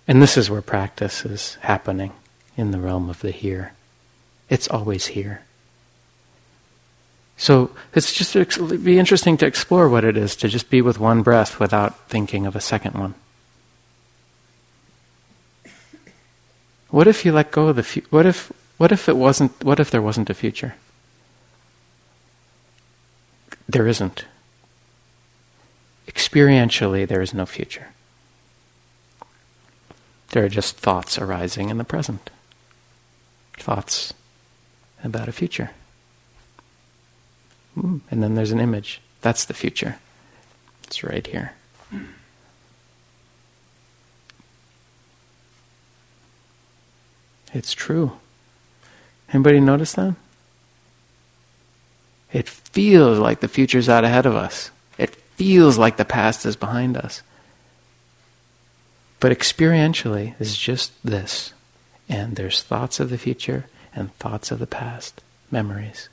And 0.08 0.22
this 0.22 0.38
is 0.38 0.50
where 0.50 0.62
practice 0.62 1.26
is 1.26 1.56
happening 1.62 2.14
in 2.56 2.70
the 2.70 2.80
realm 2.80 3.10
of 3.10 3.22
the 3.22 3.32
here. 3.32 3.74
It's 4.50 4.68
always 4.68 5.08
here. 5.08 5.42
So 7.38 7.72
it's 7.96 8.14
just 8.14 8.36
be 8.84 9.00
interesting 9.00 9.36
to 9.38 9.48
explore 9.48 9.90
what 9.90 10.04
it 10.04 10.16
is 10.16 10.36
to 10.38 10.48
just 10.48 10.70
be 10.70 10.82
with 10.82 11.00
one 11.00 11.24
breath 11.24 11.60
without 11.60 12.08
thinking 12.08 12.46
of 12.46 12.56
a 12.56 12.62
second 12.62 12.94
one. 12.94 13.16
What 16.90 17.08
if 17.08 17.26
you 17.26 17.32
let 17.32 17.52
go 17.52 17.70
of 17.70 17.78
the 17.78 17.84
fu- 17.84 18.06
what 18.12 18.28
if 18.28 18.52
what 18.78 18.92
if 18.92 19.10
it 19.10 19.18
wasn't 19.18 19.64
what 19.64 19.80
if 19.80 19.90
there 19.90 20.02
wasn't 20.02 20.30
a 20.30 20.36
future? 20.36 20.76
There 23.68 23.88
isn't. 23.88 24.26
Experientially 26.08 27.08
there 27.08 27.22
is 27.22 27.34
no 27.34 27.46
future. 27.46 27.88
There 30.30 30.44
are 30.44 30.50
just 30.50 30.78
thoughts 30.78 31.18
arising 31.18 31.70
in 31.70 31.78
the 31.78 31.84
present. 31.84 32.30
Thoughts 33.58 34.14
about 35.04 35.28
a 35.28 35.32
future. 35.32 35.72
Hmm, 37.76 37.98
and 38.10 38.22
then 38.22 38.36
there's 38.36 38.52
an 38.52 38.60
image. 38.60 39.02
That's 39.22 39.46
the 39.46 39.54
future. 39.54 39.98
It's 40.84 41.04
right 41.04 41.26
here. 41.26 41.54
It's 47.54 47.74
true. 47.74 48.14
Anybody 49.32 49.60
notice 49.60 49.94
that? 49.94 50.16
It 52.32 52.50
feels 52.50 53.20
like 53.20 53.42
the 53.42 53.48
future's 53.48 53.88
out 53.88 54.04
ahead 54.04 54.26
of 54.26 54.36
us. 54.36 54.72
Feels 55.36 55.78
like 55.78 55.98
the 55.98 56.06
past 56.06 56.46
is 56.46 56.56
behind 56.56 56.96
us. 56.98 57.22
But 59.20 59.32
experientially, 59.32 60.36
it's 60.40 60.58
just 60.58 60.92
this. 61.04 61.54
And 62.10 62.36
there's 62.36 62.62
thoughts 62.62 63.00
of 63.00 63.10
the 63.10 63.18
future 63.18 63.66
and 63.96 64.14
thoughts 64.16 64.52
of 64.52 64.60
the 64.60 64.68
past, 64.68 65.22
memories. 65.50 66.10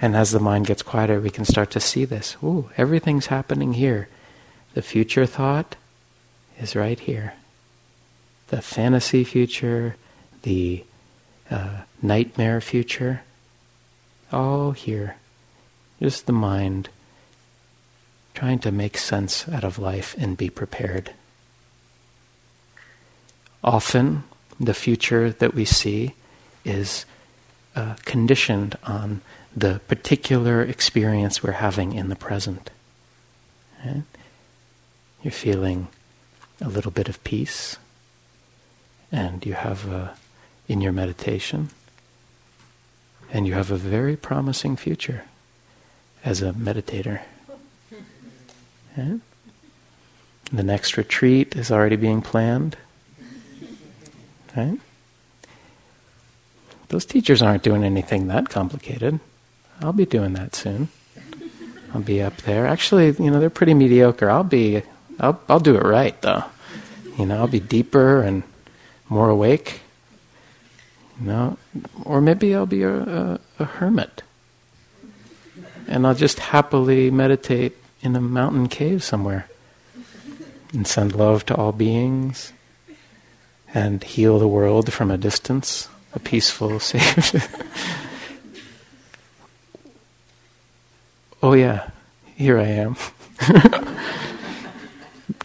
And 0.00 0.16
as 0.16 0.30
the 0.30 0.40
mind 0.40 0.66
gets 0.66 0.82
quieter, 0.82 1.20
we 1.20 1.30
can 1.30 1.44
start 1.44 1.70
to 1.72 1.80
see 1.80 2.04
this. 2.04 2.36
Ooh, 2.42 2.70
everything's 2.76 3.26
happening 3.26 3.74
here. 3.74 4.08
The 4.74 4.82
future 4.82 5.26
thought 5.26 5.76
is 6.58 6.76
right 6.76 6.98
here. 6.98 7.34
The 8.48 8.62
fantasy 8.62 9.24
future, 9.24 9.96
the 10.42 10.84
uh, 11.50 11.82
nightmare 12.00 12.60
future, 12.60 13.22
all 14.32 14.70
here. 14.70 15.16
Just 16.00 16.26
the 16.26 16.32
mind 16.32 16.88
trying 18.34 18.60
to 18.60 18.70
make 18.70 18.96
sense 18.96 19.48
out 19.48 19.64
of 19.64 19.78
life 19.78 20.14
and 20.16 20.36
be 20.36 20.48
prepared. 20.48 21.12
Often, 23.64 24.22
the 24.60 24.74
future 24.74 25.30
that 25.30 25.54
we 25.54 25.64
see 25.64 26.14
is 26.64 27.04
uh, 27.74 27.96
conditioned 28.04 28.76
on 28.84 29.22
the 29.56 29.80
particular 29.88 30.62
experience 30.62 31.42
we're 31.42 31.52
having 31.52 31.94
in 31.94 32.08
the 32.08 32.16
present. 32.16 32.70
Right? 33.84 34.04
You're 35.22 35.32
feeling 35.32 35.88
a 36.60 36.68
little 36.68 36.92
bit 36.92 37.08
of 37.08 37.22
peace, 37.24 37.76
and 39.10 39.44
you 39.44 39.54
have 39.54 39.88
a, 39.88 40.14
in 40.68 40.80
your 40.80 40.92
meditation, 40.92 41.70
and 43.32 43.48
you 43.48 43.54
have 43.54 43.72
a 43.72 43.76
very 43.76 44.16
promising 44.16 44.76
future 44.76 45.24
as 46.28 46.42
a 46.42 46.52
meditator. 46.52 47.20
The 50.52 50.62
next 50.62 50.98
retreat 50.98 51.56
is 51.56 51.72
already 51.72 51.96
being 51.96 52.20
planned. 52.20 52.76
Right? 54.54 54.78
Those 56.88 57.06
teachers 57.06 57.40
aren't 57.40 57.62
doing 57.62 57.82
anything 57.82 58.26
that 58.26 58.50
complicated. 58.50 59.20
I'll 59.80 59.94
be 59.94 60.04
doing 60.04 60.34
that 60.34 60.54
soon. 60.54 60.88
I'll 61.94 62.02
be 62.02 62.20
up 62.20 62.36
there. 62.38 62.66
Actually, 62.66 63.10
you 63.12 63.30
know, 63.30 63.40
they're 63.40 63.48
pretty 63.48 63.72
mediocre. 63.72 64.28
I'll 64.28 64.44
be 64.44 64.82
I'll 65.18 65.40
I'll 65.48 65.60
do 65.60 65.76
it 65.76 65.82
right 65.82 66.20
though. 66.20 66.44
You 67.18 67.24
know, 67.24 67.38
I'll 67.38 67.48
be 67.48 67.60
deeper 67.60 68.20
and 68.20 68.42
more 69.08 69.30
awake. 69.30 69.80
You 71.20 71.26
know, 71.26 71.58
or 72.04 72.20
maybe 72.20 72.54
I'll 72.54 72.66
be 72.66 72.82
a, 72.82 72.94
a, 72.94 73.40
a 73.58 73.64
hermit. 73.64 74.22
And 75.88 76.06
I'll 76.06 76.14
just 76.14 76.38
happily 76.38 77.10
meditate 77.10 77.74
in 78.02 78.14
a 78.14 78.20
mountain 78.20 78.68
cave 78.68 79.02
somewhere 79.02 79.48
and 80.72 80.86
send 80.86 81.14
love 81.16 81.46
to 81.46 81.56
all 81.56 81.72
beings 81.72 82.52
and 83.72 84.04
heal 84.04 84.38
the 84.38 84.46
world 84.46 84.92
from 84.92 85.10
a 85.10 85.16
distance, 85.16 85.88
a 86.12 86.18
peaceful, 86.18 86.78
safe. 86.80 87.34
oh, 91.42 91.54
yeah, 91.54 91.90
here 92.36 92.58
I 92.58 92.66
am. 92.66 92.96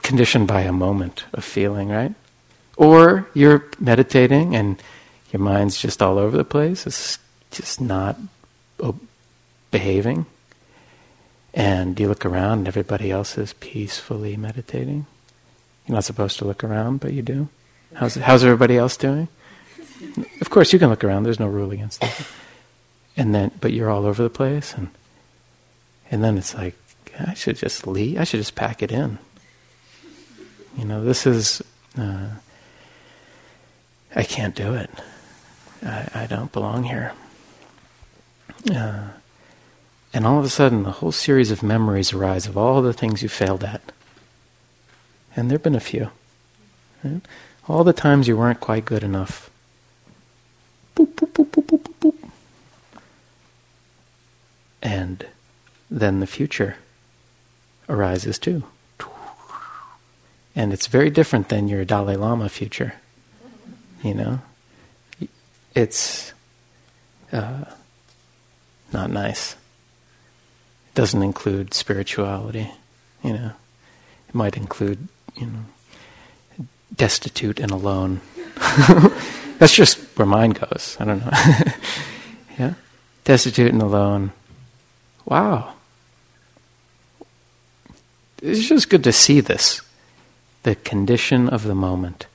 Conditioned 0.02 0.48
by 0.48 0.62
a 0.62 0.74
moment 0.74 1.24
of 1.34 1.46
feeling, 1.46 1.88
right? 1.88 2.14
Or 2.76 3.30
you're 3.34 3.66
meditating 3.80 4.56
and 4.56 4.82
your 5.32 5.40
mind's 5.40 5.78
just 5.78 6.02
all 6.02 6.18
over 6.18 6.36
the 6.36 6.44
place, 6.44 6.86
it's 6.86 7.18
just 7.50 7.80
not 7.80 8.18
behaving 9.72 10.26
and 11.54 12.00
you 12.00 12.08
look 12.08 12.26
around 12.26 12.60
and 12.60 12.68
everybody 12.68 13.12
else 13.12 13.38
is 13.38 13.54
peacefully 13.54 14.36
meditating. 14.38 15.06
You're 15.86 15.96
not 15.96 16.04
supposed 16.04 16.40
to 16.40 16.46
look 16.46 16.64
around, 16.64 17.00
but 17.00 17.14
you 17.14 17.22
do. 17.22 17.50
How's, 17.94 18.16
how's 18.16 18.44
everybody 18.44 18.78
else 18.78 18.98
doing? 18.98 19.28
Of 20.42 20.50
course, 20.50 20.74
you 20.74 20.80
can 20.80 20.90
look 20.90 21.04
around. 21.04 21.24
There's 21.24 21.40
no 21.40 21.48
rule 21.48 21.72
against 21.72 22.02
that. 22.02 22.28
And 23.16 23.34
then, 23.34 23.52
but 23.62 23.74
you're 23.74 23.90
all 23.90 24.06
over 24.06 24.24
the 24.24 24.30
place, 24.30 24.74
and 24.74 24.90
and 26.10 26.24
then 26.24 26.38
it's 26.38 26.56
like 26.56 26.76
I 27.20 27.36
should 27.36 27.58
just 27.58 27.86
leave. 27.86 28.20
I 28.20 28.24
should 28.24 28.40
just 28.40 28.56
pack 28.56 28.82
it 28.82 28.92
in. 28.92 29.20
You 30.78 30.86
know, 30.86 31.04
this 31.04 31.28
is. 31.28 31.62
Uh, 31.98 32.28
I 34.16 34.24
can't 34.24 34.56
do 34.56 34.74
it. 34.74 34.90
I, 35.84 36.10
I 36.16 36.26
don't 36.26 36.52
belong 36.52 36.84
here. 36.84 37.14
Uh, 38.74 39.10
and 40.14 40.28
all 40.28 40.38
of 40.38 40.46
a 40.46 40.50
sudden, 40.50 40.86
a 40.86 40.92
whole 40.92 41.12
series 41.12 41.50
of 41.50 41.64
memories 41.64 42.14
arise 42.14 42.46
of 42.46 42.56
all 42.56 42.84
the 42.84 42.94
things 42.94 43.24
you 43.24 43.30
failed 43.30 43.64
at. 43.64 43.82
And 45.36 45.50
there 45.50 45.56
have 45.56 45.64
been 45.64 45.74
a 45.74 45.80
few. 45.80 46.12
Right? 47.04 47.22
All 47.68 47.84
the 47.84 47.94
times 47.94 48.28
you 48.28 48.38
weren't 48.38 48.60
quite 48.60 48.86
good 48.86 49.04
enough. 49.04 49.50
Boop, 50.96 51.16
boop, 51.16 51.34
boop. 51.34 52.16
And 54.84 55.26
then 55.90 56.20
the 56.20 56.28
future 56.28 56.76
arises 57.90 58.38
too. 58.38 58.64
And 60.56 60.72
it's 60.72 60.86
very 60.86 61.10
different 61.10 61.50
than 61.50 61.68
your 61.68 61.84
Dalai 61.84 62.16
Lama 62.16 62.50
future. 62.50 62.94
You 64.04 64.14
know? 64.14 64.42
It's 65.74 66.34
uh, 67.32 67.64
not 68.92 69.10
nice 69.10 69.56
doesn't 70.94 71.22
include 71.22 71.74
spirituality. 71.74 72.72
You 73.24 73.34
know, 73.34 73.52
it 74.30 74.36
might 74.36 74.58
include 74.58 75.08
you 75.36 75.48
know 75.48 76.66
destitute 76.96 77.60
and 77.60 77.72
alone. 77.72 78.22
That's 79.58 79.74
just 79.74 79.98
where 80.18 80.26
mine 80.26 80.52
goes. 80.52 80.98
I 81.00 81.06
don't 81.06 81.26
know. 81.26 81.32
yeah, 82.60 82.74
destitute 83.24 83.72
and 83.72 83.82
alone. 83.82 84.32
Wow. 85.26 85.74
it's 88.42 88.68
just 88.68 88.90
good 88.90 89.06
to 89.06 89.14
see 89.14 89.40
this 89.40 89.82
the 90.64 90.76
condition 90.76 91.50
of 91.50 91.64
the 91.64 91.76
moment. 91.76 92.26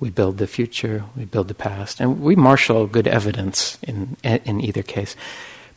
We 0.00 0.10
build 0.10 0.38
the 0.38 0.46
future, 0.46 1.04
we 1.16 1.24
build 1.24 1.48
the 1.48 1.54
past, 1.54 2.00
and 2.00 2.20
we 2.20 2.34
marshal 2.34 2.86
good 2.86 3.06
evidence 3.06 3.78
in, 3.82 4.16
in 4.22 4.60
either 4.60 4.82
case. 4.82 5.14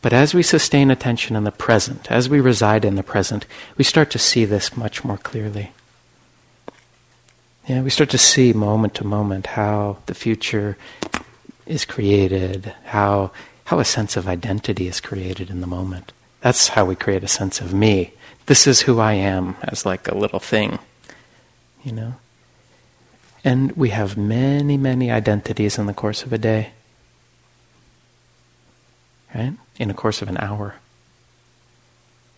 But 0.00 0.12
as 0.12 0.32
we 0.32 0.42
sustain 0.42 0.90
attention 0.90 1.34
in 1.34 1.44
the 1.44 1.50
present, 1.50 2.10
as 2.10 2.28
we 2.28 2.40
reside 2.40 2.84
in 2.84 2.94
the 2.94 3.02
present, 3.02 3.46
we 3.76 3.84
start 3.84 4.10
to 4.12 4.18
see 4.18 4.44
this 4.44 4.76
much 4.76 5.04
more 5.04 5.18
clearly. 5.18 5.72
Yeah, 7.66 7.82
we 7.82 7.90
start 7.90 8.10
to 8.10 8.18
see 8.18 8.52
moment 8.52 8.94
to 8.94 9.04
moment 9.04 9.48
how 9.48 9.98
the 10.06 10.14
future 10.14 10.76
is 11.66 11.84
created, 11.84 12.72
how, 12.84 13.32
how 13.64 13.78
a 13.78 13.84
sense 13.84 14.16
of 14.16 14.28
identity 14.28 14.88
is 14.88 15.00
created 15.00 15.50
in 15.50 15.60
the 15.60 15.66
moment. 15.66 16.12
That's 16.40 16.68
how 16.68 16.84
we 16.84 16.94
create 16.94 17.24
a 17.24 17.28
sense 17.28 17.60
of 17.60 17.74
me. 17.74 18.12
This 18.46 18.66
is 18.66 18.82
who 18.82 19.00
I 19.00 19.12
am 19.12 19.56
as 19.62 19.84
like 19.84 20.08
a 20.08 20.16
little 20.16 20.38
thing, 20.38 20.78
you 21.84 21.92
know? 21.92 22.14
And 23.44 23.72
we 23.72 23.90
have 23.90 24.16
many, 24.16 24.76
many 24.76 25.10
identities 25.10 25.76
in 25.76 25.86
the 25.86 25.94
course 25.94 26.22
of 26.22 26.32
a 26.32 26.38
day, 26.38 26.70
right? 29.34 29.54
In 29.78 29.88
the 29.88 29.94
course 29.94 30.22
of 30.22 30.28
an 30.28 30.38
hour, 30.38 30.74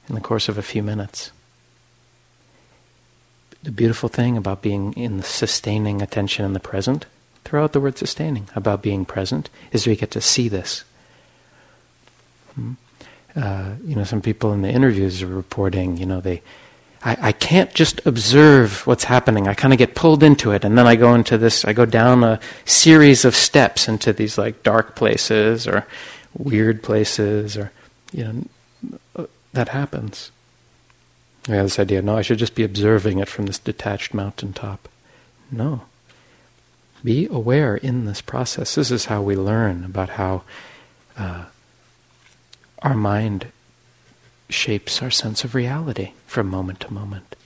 in 0.08 0.14
the 0.14 0.20
course 0.20 0.48
of 0.48 0.58
a 0.58 0.62
few 0.62 0.82
minutes. 0.82 1.30
The 3.62 3.70
beautiful 3.70 4.08
thing 4.08 4.36
about 4.36 4.62
being 4.62 4.92
in 4.94 5.18
the 5.18 5.22
sustaining 5.22 6.00
attention 6.00 6.44
in 6.44 6.54
the 6.54 6.60
present, 6.60 7.06
throughout 7.44 7.72
the 7.72 7.80
word 7.80 7.98
sustaining, 7.98 8.48
about 8.56 8.82
being 8.82 9.04
present, 9.04 9.50
is 9.70 9.86
we 9.86 9.96
get 9.96 10.10
to 10.12 10.20
see 10.20 10.48
this. 10.48 10.84
Hmm? 12.54 12.72
Uh, 13.36 13.74
you 13.84 13.94
know, 13.94 14.04
some 14.04 14.20
people 14.20 14.52
in 14.52 14.62
the 14.62 14.70
interviews 14.70 15.22
are 15.22 15.26
reporting, 15.26 15.96
you 15.96 16.06
know, 16.06 16.20
they, 16.20 16.42
I, 17.04 17.28
I 17.28 17.32
can't 17.32 17.72
just 17.72 18.04
observe 18.04 18.86
what's 18.86 19.04
happening. 19.04 19.46
I 19.46 19.54
kind 19.54 19.72
of 19.72 19.78
get 19.78 19.94
pulled 19.94 20.22
into 20.22 20.52
it, 20.52 20.64
and 20.64 20.76
then 20.76 20.86
I 20.86 20.96
go 20.96 21.14
into 21.14 21.38
this, 21.38 21.64
I 21.64 21.72
go 21.72 21.86
down 21.86 22.24
a 22.24 22.40
series 22.64 23.24
of 23.24 23.36
steps 23.36 23.88
into 23.88 24.12
these 24.12 24.36
like 24.36 24.62
dark 24.62 24.96
places 24.96 25.68
or 25.68 25.86
weird 26.36 26.82
places, 26.82 27.56
or, 27.56 27.72
you 28.12 28.48
know, 29.16 29.28
that 29.52 29.68
happens. 29.68 30.30
I 31.48 31.52
have 31.52 31.66
this 31.66 31.78
idea, 31.78 32.02
no, 32.02 32.16
I 32.16 32.22
should 32.22 32.38
just 32.38 32.54
be 32.54 32.64
observing 32.64 33.18
it 33.18 33.28
from 33.28 33.46
this 33.46 33.58
detached 33.58 34.14
mountaintop. 34.14 34.88
No. 35.50 35.82
Be 37.02 37.26
aware 37.26 37.76
in 37.76 38.04
this 38.04 38.20
process. 38.20 38.74
This 38.74 38.90
is 38.90 39.06
how 39.06 39.22
we 39.22 39.34
learn 39.36 39.84
about 39.84 40.10
how 40.10 40.42
uh, 41.16 41.46
our 42.82 42.94
mind 42.94 43.46
shapes 44.48 45.02
our 45.02 45.10
sense 45.10 45.44
of 45.44 45.54
reality 45.54 46.12
from 46.26 46.48
moment 46.48 46.80
to 46.80 46.92
moment. 46.92 47.36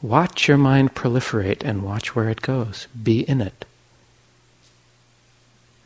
Watch 0.00 0.48
your 0.48 0.58
mind 0.58 0.94
proliferate 0.94 1.64
and 1.64 1.82
watch 1.82 2.14
where 2.14 2.28
it 2.28 2.42
goes. 2.42 2.86
Be 3.02 3.20
in 3.20 3.40
it. 3.40 3.64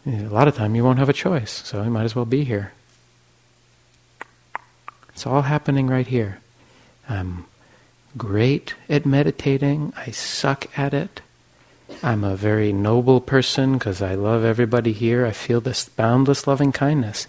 A 0.06 0.10
lot 0.28 0.48
of 0.48 0.56
time 0.56 0.74
you 0.74 0.84
won't 0.84 0.98
have 0.98 1.08
a 1.08 1.14
choice, 1.14 1.62
so 1.64 1.82
you 1.82 1.90
might 1.90 2.04
as 2.04 2.16
well 2.16 2.24
be 2.24 2.44
here. 2.44 2.72
It's 5.10 5.26
all 5.26 5.42
happening 5.42 5.88
right 5.88 6.06
here. 6.06 6.38
I'm 7.08 7.46
great 8.16 8.74
at 8.88 9.04
meditating. 9.04 9.92
I 9.96 10.10
suck 10.10 10.66
at 10.78 10.94
it. 10.94 11.20
I'm 12.02 12.22
a 12.22 12.36
very 12.36 12.72
noble 12.72 13.20
person 13.20 13.74
because 13.74 14.00
I 14.00 14.14
love 14.14 14.44
everybody 14.44 14.92
here. 14.92 15.26
I 15.26 15.32
feel 15.32 15.60
this 15.60 15.88
boundless 15.88 16.46
loving 16.46 16.72
kindness. 16.72 17.26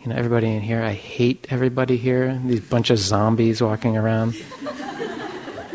You 0.00 0.10
know, 0.10 0.16
everybody 0.16 0.48
in 0.48 0.60
here, 0.60 0.82
I 0.82 0.92
hate 0.92 1.46
everybody 1.50 1.96
here. 1.96 2.40
These 2.44 2.60
bunch 2.60 2.90
of 2.90 2.98
zombies 2.98 3.62
walking 3.62 3.96
around. 3.96 4.34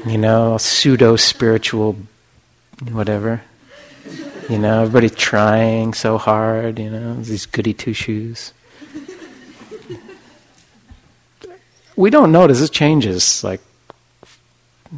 you 0.05 0.17
know, 0.17 0.57
pseudo 0.57 1.15
spiritual, 1.15 1.97
whatever. 2.91 3.41
You 4.49 4.57
know, 4.57 4.81
everybody 4.81 5.11
trying 5.11 5.93
so 5.93 6.17
hard, 6.17 6.79
you 6.79 6.89
know, 6.89 7.21
these 7.21 7.45
goody 7.45 7.71
two 7.71 7.93
shoes. 7.93 8.51
we 11.95 12.09
don't 12.09 12.31
notice 12.31 12.59
it 12.59 12.71
changes 12.71 13.43
like 13.43 13.61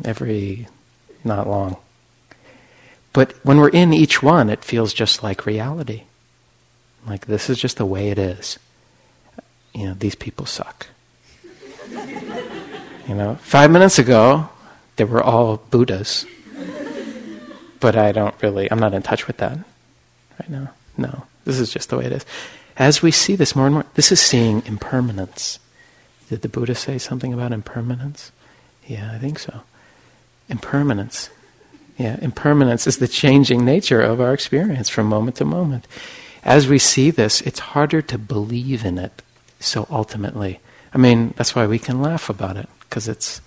every 0.06 0.68
not 1.26 1.50
long. 1.50 1.76
But 3.12 3.34
when 3.44 3.58
we're 3.58 3.68
in 3.68 3.92
each 3.92 4.24
one, 4.24 4.50
it 4.50 4.64
feels 4.64 4.94
just 4.94 5.22
like 5.22 5.46
reality. 5.46 6.04
Like 7.06 7.26
this 7.26 7.50
is 7.50 7.60
just 7.60 7.76
the 7.76 7.86
way 7.86 8.10
it 8.10 8.18
is. 8.18 8.58
You 9.74 9.88
know, 9.88 9.94
these 9.96 10.16
people 10.16 10.46
suck. 10.46 10.88
you 11.90 13.16
know, 13.16 13.36
five 13.42 13.70
minutes 13.70 14.00
ago, 14.00 14.48
they 14.96 15.04
were 15.04 15.22
all 15.22 15.58
Buddhas. 15.58 16.26
But 17.82 17.98
I 17.98 18.14
don't 18.14 18.36
really, 18.42 18.72
I'm 18.72 18.80
not 18.80 18.94
in 18.94 19.02
touch 19.02 19.28
with 19.28 19.38
that 19.38 19.58
right 20.40 20.50
now. 20.50 20.72
No, 20.98 21.26
this 21.44 21.60
is 21.60 21.74
just 21.74 21.90
the 21.90 21.98
way 21.98 22.06
it 22.06 22.14
is. 22.14 22.26
As 22.78 23.02
we 23.02 23.12
see 23.12 23.36
this 23.36 23.56
more 23.56 23.66
and 23.66 23.74
more, 23.74 23.86
this 23.96 24.12
is 24.14 24.22
seeing 24.22 24.64
impermanence. 24.66 25.60
Did 26.30 26.44
the 26.44 26.48
Buddha 26.48 26.76
say 26.76 26.98
something 26.98 27.34
about 27.34 27.52
impermanence? 27.52 28.32
Yeah, 28.88 29.12
I 29.12 29.18
think 29.18 29.40
so. 29.40 29.62
Impermanence. 30.48 31.30
Yeah, 31.98 32.18
impermanence 32.22 32.88
is 32.88 32.98
the 32.98 33.08
changing 33.08 33.66
nature 33.66 34.02
of 34.02 34.22
our 34.22 34.34
experience 34.34 34.90
from 34.90 35.08
moment 35.08 35.36
to 35.38 35.46
moment. 35.46 35.86
As 36.44 36.68
we 36.68 36.80
see 36.80 37.12
this, 37.12 37.42
it's 37.42 37.60
harder 37.60 38.02
to 38.04 38.18
believe 38.18 38.86
in 38.86 38.98
it 38.98 39.22
so 39.60 39.88
ultimately. 39.90 40.60
I 40.94 40.98
mean, 40.98 41.34
that's 41.38 41.56
why 41.56 41.68
we 41.68 41.80
can 41.80 42.02
laugh 42.02 42.30
about 42.30 42.58
it, 42.58 42.70
because 42.82 43.08
it's. 43.08 43.42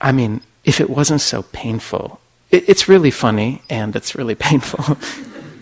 I 0.00 0.12
mean, 0.12 0.42
if 0.64 0.80
it 0.80 0.90
wasn't 0.90 1.20
so 1.20 1.42
painful, 1.42 2.20
it, 2.50 2.68
it's 2.68 2.88
really 2.88 3.10
funny 3.10 3.62
and 3.68 3.94
it's 3.94 4.14
really 4.14 4.34
painful. 4.48 4.96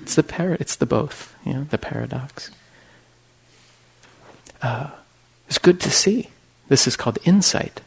it's 0.03 0.15
the 0.15 0.23
par- 0.23 0.57
it's 0.61 0.77
the 0.77 0.87
both, 0.87 1.37
you 1.45 1.55
know, 1.55 1.65
the 1.65 1.79
paradox. 1.79 2.51
Uh, 4.63 4.91
it's 5.49 5.59
good 5.59 5.81
to 5.81 5.91
see. 5.91 6.31
This 6.69 6.87
is 6.87 6.97
called 6.97 7.19
insight 7.25 7.81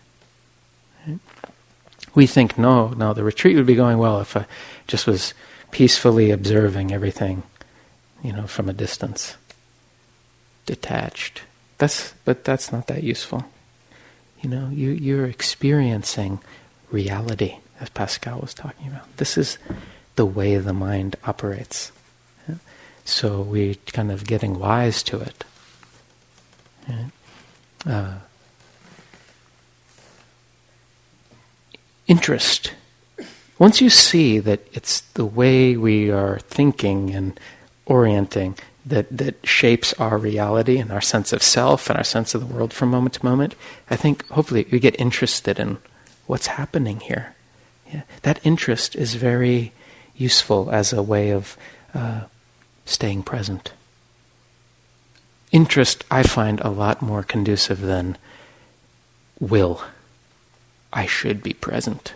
we 2.16 2.28
think, 2.28 2.58
no, 2.58 2.90
no, 2.90 3.14
the 3.14 3.24
retreat 3.24 3.56
would 3.56 3.66
be 3.66 3.76
going 3.76 3.98
well 3.98 4.20
if 4.20 4.36
I 4.36 4.46
just 4.88 5.08
was 5.08 5.34
peacefully 5.72 6.32
observing 6.32 6.92
everything, 6.92 7.44
you 8.24 8.34
know, 8.34 8.48
from 8.48 8.70
a 8.70 8.74
distance, 8.74 9.38
detached. 10.66 11.44
That's, 11.78 12.14
but 12.26 12.44
that's 12.44 12.72
not 12.72 12.88
that 12.88 13.04
useful. 13.04 13.46
You 14.42 14.50
know, 14.50 14.70
you, 14.70 14.90
you're 14.92 15.26
experiencing 15.26 16.40
reality, 16.92 17.58
as 17.80 17.90
Pascal 17.90 18.40
was 18.40 18.54
talking 18.54 18.88
about. 18.88 19.18
This 19.18 19.38
is 19.38 19.58
the 20.16 20.26
way 20.26 20.58
the 20.58 20.74
mind 20.74 21.16
operates. 21.26 21.92
Yeah? 22.48 22.56
So 23.06 23.42
we're 23.42 23.76
kind 23.94 24.12
of 24.12 24.26
getting 24.26 24.60
wise 24.60 25.04
to 25.04 25.20
it. 25.20 25.44
Yeah? 26.88 27.06
Uh, 27.86 28.14
interest. 32.08 32.74
Once 33.58 33.82
you 33.82 33.90
see 33.90 34.40
that 34.40 34.68
it's 34.74 35.02
the 35.14 35.26
way 35.26 35.78
we 35.78 36.10
are 36.10 36.40
thinking 36.40 37.12
and 37.12 37.40
orienting 37.86 38.58
that, 38.86 39.06
that 39.16 39.46
shapes 39.46 39.94
our 39.94 40.18
reality 40.18 40.78
and 40.78 40.92
our 40.92 41.02
sense 41.02 41.32
of 41.32 41.44
self 41.44 41.90
and 41.90 41.98
our 41.98 42.04
sense 42.04 42.34
of 42.34 42.42
the 42.42 42.54
world 42.54 42.74
from 42.74 42.90
moment 42.90 43.14
to 43.14 43.26
moment, 43.26 43.56
I 43.90 43.96
think 43.96 44.28
hopefully 44.30 44.66
you 44.70 44.80
get 44.80 45.00
interested 45.00 45.60
in 45.60 45.78
what's 46.26 46.48
happening 46.48 47.00
here. 47.00 47.36
Yeah. 47.92 48.02
That 48.22 48.40
interest 48.44 48.96
is 48.96 49.16
very 49.16 49.72
useful 50.16 50.70
as 50.72 50.94
a 50.94 51.02
way 51.02 51.32
of 51.32 51.58
uh, 51.94 52.22
staying 52.86 53.24
present. 53.24 53.72
Interest, 55.52 56.04
I 56.12 56.24
find, 56.24 56.60
a 56.62 56.70
lot 56.70 57.02
more 57.02 57.24
conducive 57.24 57.82
than 57.82 58.18
will. 59.40 59.82
I 60.94 61.08
should 61.08 61.42
be 61.42 61.54
present. 61.54 62.14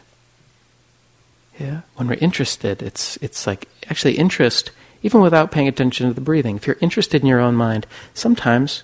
Yeah? 1.59 1.81
When 1.95 2.07
we're 2.07 2.15
interested, 2.15 2.83
it's, 2.83 3.17
it's 3.17 3.47
like 3.47 3.67
actually 3.89 4.17
interest, 4.17 4.71
even 5.01 5.21
without 5.21 5.51
paying 5.51 5.67
attention 5.67 6.07
to 6.07 6.13
the 6.13 6.21
breathing. 6.21 6.57
If 6.57 6.67
you're 6.67 6.77
interested 6.81 7.21
in 7.21 7.27
your 7.27 7.39
own 7.39 7.55
mind, 7.55 7.87
sometimes 8.13 8.83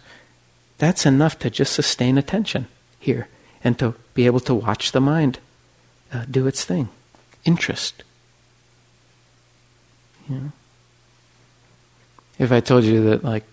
that's 0.79 1.05
enough 1.05 1.37
to 1.39 1.49
just 1.49 1.73
sustain 1.73 2.17
attention 2.17 2.67
here 2.99 3.27
and 3.63 3.77
to 3.77 3.93
be 4.13 4.25
able 4.25 4.39
to 4.41 4.55
watch 4.55 4.91
the 4.91 5.01
mind 5.01 5.39
uh, 6.13 6.25
do 6.29 6.47
its 6.47 6.63
thing. 6.63 6.89
Interest. 7.45 8.03
Yeah. 10.29 10.49
If 12.37 12.51
I 12.51 12.59
told 12.59 12.83
you 12.83 13.03
that, 13.09 13.23
like, 13.23 13.43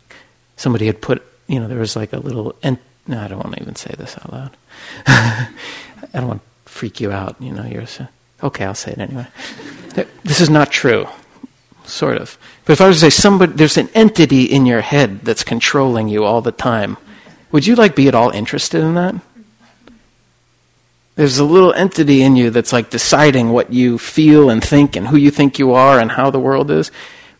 somebody 0.57 0.87
had 0.87 1.01
put, 1.01 1.23
you 1.47 1.59
know, 1.59 1.69
there 1.69 1.79
was 1.79 1.97
like 1.97 2.13
a 2.13 2.19
little, 2.19 2.55
ent- 2.63 2.81
no, 3.07 3.21
I 3.21 3.29
don't 3.29 3.39
want 3.43 3.57
to 3.57 3.63
even 3.63 3.77
say 3.77 3.95
this 3.97 4.17
out 4.19 4.33
loud. 4.33 4.57
I 5.07 5.49
don't 6.13 6.29
want 6.29 6.43
to 6.43 6.71
freak 6.71 7.01
you 7.01 7.11
out. 7.13 7.37
You 7.41 7.53
know, 7.53 7.65
you're 7.65 7.87
so, 7.87 8.07
okay. 8.43 8.65
I'll 8.65 8.75
say 8.75 8.93
it 8.93 8.99
anyway. 8.99 9.27
This 10.25 10.41
is 10.41 10.51
not 10.51 10.71
true, 10.71 11.09
sort 11.85 12.19
of. 12.19 12.39
But 12.65 12.75
if 12.75 12.81
I 12.81 12.89
was 12.89 12.97
to 12.97 13.11
say 13.11 13.11
somebody, 13.11 13.53
there's 13.53 13.79
an 13.79 13.89
entity 13.95 14.45
in 14.45 14.67
your 14.67 14.83
head 14.83 15.21
that's 15.23 15.45
controlling 15.45 16.09
you 16.09 16.25
all 16.25 16.43
the 16.43 16.53
time. 16.53 16.97
Would 17.53 17.67
you 17.67 17.77
like 17.77 17.95
be 17.97 18.09
at 18.09 18.15
all 18.15 18.31
interested 18.31 18.83
in 18.83 18.95
that? 18.95 19.15
There's 21.17 21.39
a 21.39 21.45
little 21.45 21.73
entity 21.73 22.23
in 22.23 22.37
you 22.37 22.51
that's 22.51 22.73
like 22.73 22.91
deciding 22.91 23.51
what 23.51 23.73
you 23.73 23.99
feel 23.99 24.51
and 24.51 24.63
think 24.63 24.97
and 24.97 25.09
who 25.09 25.17
you 25.17 25.31
think 25.31 25.59
you 25.59 25.73
are 25.73 25.99
and 25.99 26.11
how 26.11 26.31
the 26.31 26.39
world 26.39 26.71
is. 26.71 26.91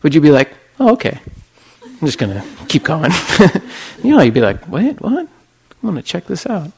Would 0.01 0.15
you 0.15 0.21
be 0.21 0.31
like, 0.31 0.51
oh, 0.79 0.93
okay, 0.93 1.19
I'm 1.83 1.99
just 1.99 2.17
going 2.17 2.33
to 2.33 2.43
keep 2.67 2.83
going? 2.83 3.11
you 4.03 4.15
know, 4.15 4.21
you'd 4.21 4.33
be 4.33 4.41
like, 4.41 4.67
wait, 4.67 4.99
what? 4.99 5.27
I'm 5.27 5.81
going 5.81 5.95
to 5.95 6.01
check 6.01 6.25
this 6.25 6.47
out. 6.47 6.71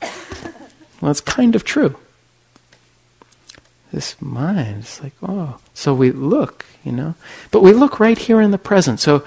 Well, 1.02 1.12
it's 1.12 1.22
kind 1.22 1.56
of 1.56 1.64
true. 1.64 1.96
This 3.94 4.22
mind, 4.22 4.80
it's 4.80 5.02
like, 5.02 5.14
oh. 5.24 5.58
So 5.74 5.94
we 5.94 6.12
look, 6.12 6.66
you 6.84 6.92
know. 6.92 7.16
But 7.50 7.62
we 7.64 7.72
look 7.72 8.00
right 8.00 8.18
here 8.18 8.42
in 8.42 8.52
the 8.52 8.58
present. 8.58 9.00
So 9.00 9.26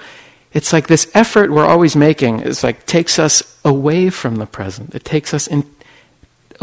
it's 0.53 0.71
like 0.71 0.87
this 0.87 1.09
effort 1.15 1.51
we're 1.51 1.65
always 1.65 1.95
making 1.95 2.41
is 2.41 2.63
like 2.63 2.85
takes 2.85 3.17
us 3.17 3.59
away 3.65 4.09
from 4.09 4.35
the 4.35 4.45
present. 4.45 4.93
It 4.93 5.03
takes 5.03 5.33
us 5.33 5.47
in, 5.47 5.63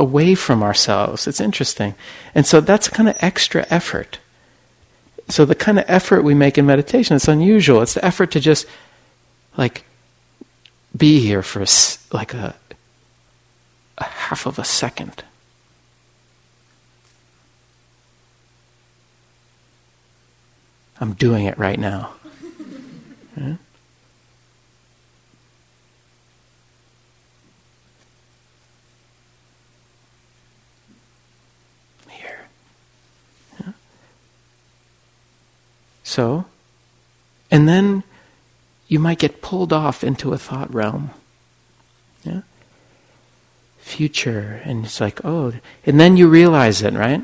away 0.00 0.34
from 0.34 0.62
ourselves. 0.62 1.28
It's 1.28 1.40
interesting. 1.40 1.94
And 2.34 2.46
so 2.46 2.60
that's 2.60 2.88
kind 2.88 3.08
of 3.08 3.16
extra 3.20 3.66
effort. 3.70 4.18
So 5.28 5.44
the 5.44 5.54
kind 5.54 5.78
of 5.78 5.84
effort 5.86 6.22
we 6.22 6.34
make 6.34 6.58
in 6.58 6.66
meditation, 6.66 7.14
it's 7.14 7.28
unusual. 7.28 7.82
It's 7.82 7.94
the 7.94 8.04
effort 8.04 8.32
to 8.32 8.40
just 8.40 8.66
like 9.56 9.84
be 10.96 11.20
here 11.20 11.42
for 11.42 11.62
a, 11.62 11.66
like 12.12 12.34
a, 12.34 12.56
a 13.98 14.04
half 14.04 14.46
of 14.46 14.58
a 14.58 14.64
second. 14.64 15.22
I'm 21.00 21.14
doing 21.14 21.46
it 21.46 21.58
right 21.58 21.78
now. 21.78 22.14
Yeah? 23.36 23.54
Here. 32.10 32.40
Yeah? 33.60 33.72
So, 36.10 36.46
and 37.52 37.68
then 37.68 38.02
you 38.88 38.98
might 38.98 39.20
get 39.20 39.42
pulled 39.42 39.72
off 39.72 40.02
into 40.02 40.32
a 40.32 40.38
thought 40.38 40.74
realm. 40.74 41.10
Yeah? 42.24 42.40
Future, 43.78 44.60
and 44.64 44.84
it's 44.84 45.00
like, 45.00 45.24
oh, 45.24 45.52
and 45.86 46.00
then 46.00 46.16
you 46.16 46.26
realize 46.26 46.82
it, 46.82 46.94
right? 46.94 47.22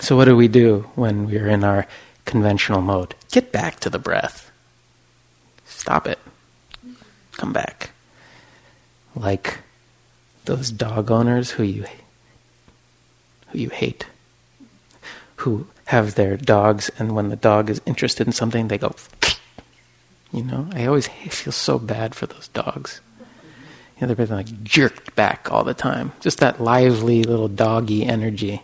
So, 0.00 0.16
what 0.16 0.26
do 0.26 0.36
we 0.36 0.46
do 0.46 0.88
when 0.94 1.26
we're 1.26 1.48
in 1.48 1.64
our 1.64 1.88
conventional 2.24 2.80
mode. 2.80 3.14
Get 3.30 3.52
back 3.52 3.80
to 3.80 3.90
the 3.90 3.98
breath. 3.98 4.50
Stop 5.64 6.06
it. 6.06 6.18
Come 7.32 7.52
back. 7.52 7.90
Like 9.14 9.58
those 10.44 10.70
dog 10.70 11.10
owners 11.10 11.52
who 11.52 11.62
you 11.62 11.84
who 13.48 13.58
you 13.58 13.68
hate. 13.70 14.06
Who 15.36 15.66
have 15.86 16.14
their 16.14 16.36
dogs 16.36 16.90
and 16.98 17.14
when 17.14 17.28
the 17.28 17.36
dog 17.36 17.70
is 17.70 17.80
interested 17.86 18.26
in 18.26 18.32
something 18.32 18.68
they 18.68 18.78
go 18.78 18.94
you 20.34 20.42
know, 20.42 20.68
I 20.72 20.86
always 20.86 21.06
feel 21.06 21.52
so 21.52 21.78
bad 21.78 22.16
for 22.16 22.26
those 22.26 22.48
dogs. 22.48 23.00
You 23.20 24.00
know, 24.00 24.06
they're 24.08 24.26
being 24.26 24.36
like 24.36 24.64
jerked 24.64 25.14
back 25.14 25.52
all 25.52 25.62
the 25.62 25.74
time. 25.74 26.12
Just 26.18 26.40
that 26.40 26.60
lively 26.60 27.22
little 27.22 27.46
doggy 27.46 28.04
energy. 28.04 28.60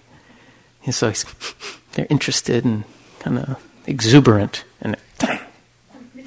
And 0.84 0.92
so 0.92 1.12
they're 1.92 2.08
interested 2.10 2.64
and 2.64 2.82
kind 3.20 3.38
of 3.38 3.64
exuberant 3.86 4.64
and 4.80 4.96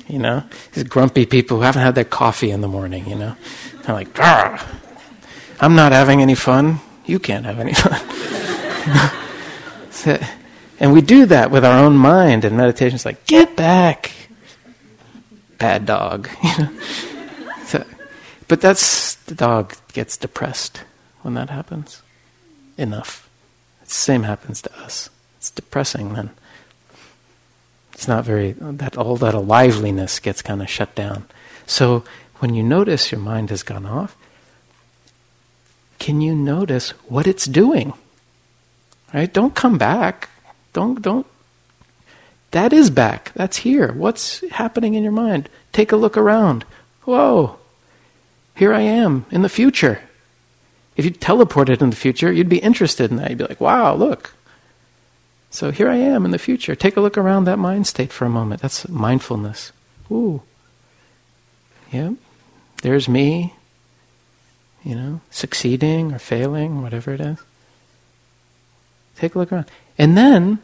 you 0.08 0.20
know 0.20 0.44
these 0.74 0.84
grumpy 0.84 1.26
people 1.26 1.58
who 1.58 1.64
haven't 1.64 1.82
had 1.82 1.96
their 1.96 2.04
coffee 2.04 2.52
in 2.52 2.62
the 2.62 2.68
morning 2.68 3.08
you 3.08 3.16
know 3.16 3.36
they're 3.84 3.96
like 3.96 4.08
i'm 4.20 5.76
not 5.76 5.92
having 5.92 6.22
any 6.22 6.36
fun 6.36 6.80
you 7.06 7.20
can't 7.20 7.46
have 7.46 7.60
any 7.60 7.74
fun 7.74 8.00
so, 9.92 10.20
and 10.84 10.94
we 10.94 11.02
do 11.02 11.26
that 11.26 11.50
with 11.50 11.66
our 11.66 11.84
own 11.84 11.98
mind 11.98 12.46
and 12.46 12.56
meditation 12.56 12.96
is 12.96 13.06
like 13.06 13.26
get 13.26 13.56
back 13.56 14.12
bad 15.58 15.88
dog 15.88 16.30
so, 17.66 17.84
but 18.48 18.62
that's 18.62 19.16
the 19.16 19.34
dog 19.34 19.74
gets 19.94 20.18
depressed 20.18 20.84
when 21.24 21.34
that 21.34 21.50
happens 21.50 22.04
enough 22.78 23.28
the 23.84 23.90
same 23.90 24.22
happens 24.24 24.62
to 24.62 24.72
us 24.80 25.10
it's 25.44 25.52
depressing 25.52 26.14
then. 26.14 26.30
It's 27.92 28.08
not 28.08 28.24
very, 28.24 28.54
that 28.54 28.98
all 28.98 29.18
that 29.18 29.36
liveliness 29.36 30.22
gets 30.22 30.42
kind 30.42 30.62
of 30.62 30.70
shut 30.70 30.96
down. 30.96 31.26
So 31.68 32.06
when 32.38 32.56
you 32.56 32.64
notice 32.64 33.12
your 33.12 33.20
mind 33.20 33.50
has 33.50 33.62
gone 33.62 33.86
off, 33.86 34.16
can 36.00 36.22
you 36.22 36.34
notice 36.34 36.92
what 37.12 37.28
it's 37.28 37.46
doing? 37.46 37.92
Right? 39.14 39.34
Don't 39.34 39.54
come 39.54 39.78
back. 39.78 40.30
Don't, 40.74 41.02
don't. 41.02 41.28
That 42.52 42.74
is 42.74 42.90
back. 42.90 43.32
That's 43.34 43.58
here. 43.58 43.92
What's 43.94 44.48
happening 44.52 44.94
in 44.94 45.04
your 45.04 45.12
mind? 45.12 45.50
Take 45.72 45.92
a 45.92 45.96
look 45.96 46.18
around. 46.18 46.66
Whoa. 47.04 47.58
Here 48.56 48.74
I 48.74 48.82
am 48.82 49.26
in 49.32 49.42
the 49.42 49.50
future. 49.50 50.02
If 50.96 51.06
you 51.06 51.12
teleported 51.12 51.82
in 51.82 51.90
the 51.90 51.96
future, 51.96 52.32
you'd 52.32 52.50
be 52.50 52.60
interested 52.60 53.10
in 53.10 53.18
that. 53.18 53.30
You'd 53.32 53.40
be 53.40 53.46
like, 53.46 53.62
wow, 53.62 53.96
look. 53.96 54.34
So 55.50 55.72
here 55.72 55.90
I 55.90 55.96
am 55.96 56.26
in 56.26 56.32
the 56.32 56.40
future. 56.40 56.76
Take 56.76 56.98
a 56.98 57.02
look 57.02 57.18
around 57.18 57.46
that 57.46 57.60
mind 57.60 57.88
state 57.88 58.12
for 58.12 58.26
a 58.26 58.30
moment. 58.30 58.62
That's 58.62 58.88
mindfulness. 58.88 59.72
Ooh. 60.12 60.42
Yeah. 61.92 62.14
There's 62.82 63.08
me, 63.08 63.54
you 64.84 64.96
know, 64.96 65.22
succeeding 65.32 66.12
or 66.12 66.20
failing, 66.20 66.82
whatever 66.82 67.14
it 67.14 67.22
is. 67.22 67.40
Take 69.16 69.36
a 69.36 69.40
look 69.40 69.52
around. 69.52 69.70
And 69.98 70.18
then, 70.18 70.60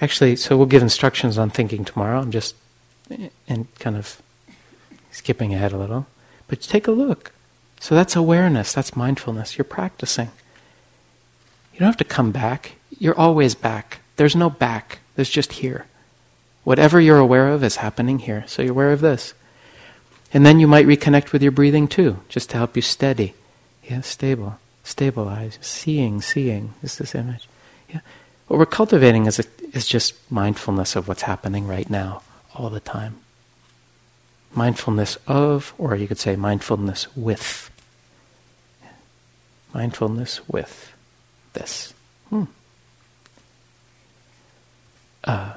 actually, 0.00 0.36
so 0.36 0.56
we'll 0.56 0.66
give 0.66 0.82
instructions 0.82 1.38
on 1.38 1.50
thinking 1.50 1.84
tomorrow. 1.84 2.20
I'm 2.20 2.30
just 2.30 2.54
and 3.48 3.66
kind 3.78 3.96
of 3.96 4.20
skipping 5.10 5.54
ahead 5.54 5.72
a 5.72 5.78
little. 5.78 6.06
But 6.48 6.60
take 6.60 6.86
a 6.86 6.92
look. 6.92 7.32
So 7.80 7.94
that's 7.94 8.16
awareness, 8.16 8.72
that's 8.72 8.96
mindfulness. 8.96 9.58
You're 9.58 9.64
practicing. 9.64 10.30
You 11.72 11.80
don't 11.80 11.88
have 11.88 11.96
to 11.96 12.04
come 12.04 12.30
back. 12.30 12.72
You're 12.98 13.18
always 13.18 13.54
back. 13.54 14.00
There's 14.16 14.36
no 14.36 14.50
back, 14.50 15.00
there's 15.16 15.30
just 15.30 15.54
here. 15.54 15.86
Whatever 16.64 17.00
you're 17.00 17.18
aware 17.18 17.48
of 17.48 17.64
is 17.64 17.76
happening 17.76 18.20
here. 18.20 18.44
So 18.46 18.62
you're 18.62 18.70
aware 18.70 18.92
of 18.92 19.00
this. 19.00 19.34
And 20.32 20.46
then 20.46 20.60
you 20.60 20.68
might 20.68 20.86
reconnect 20.86 21.32
with 21.32 21.42
your 21.42 21.50
breathing 21.50 21.88
too, 21.88 22.18
just 22.28 22.50
to 22.50 22.56
help 22.56 22.76
you 22.76 22.82
steady. 22.82 23.34
Yeah, 23.82 24.02
stable. 24.02 24.58
Stabilize. 24.84 25.58
Seeing, 25.60 26.22
seeing 26.22 26.74
is 26.82 26.98
this 26.98 27.14
image. 27.14 27.48
Yeah. 27.88 28.00
What 28.52 28.58
we're 28.58 28.66
cultivating 28.66 29.24
is, 29.24 29.38
a, 29.38 29.44
is 29.72 29.86
just 29.86 30.12
mindfulness 30.30 30.94
of 30.94 31.08
what's 31.08 31.22
happening 31.22 31.66
right 31.66 31.88
now, 31.88 32.20
all 32.54 32.68
the 32.68 32.80
time. 32.80 33.16
Mindfulness 34.52 35.16
of, 35.26 35.72
or 35.78 35.96
you 35.96 36.06
could 36.06 36.18
say 36.18 36.36
mindfulness 36.36 37.06
with. 37.16 37.70
Mindfulness 39.72 40.46
with 40.48 40.92
this. 41.54 41.94
Hmm. 42.28 42.44
Uh, 45.24 45.54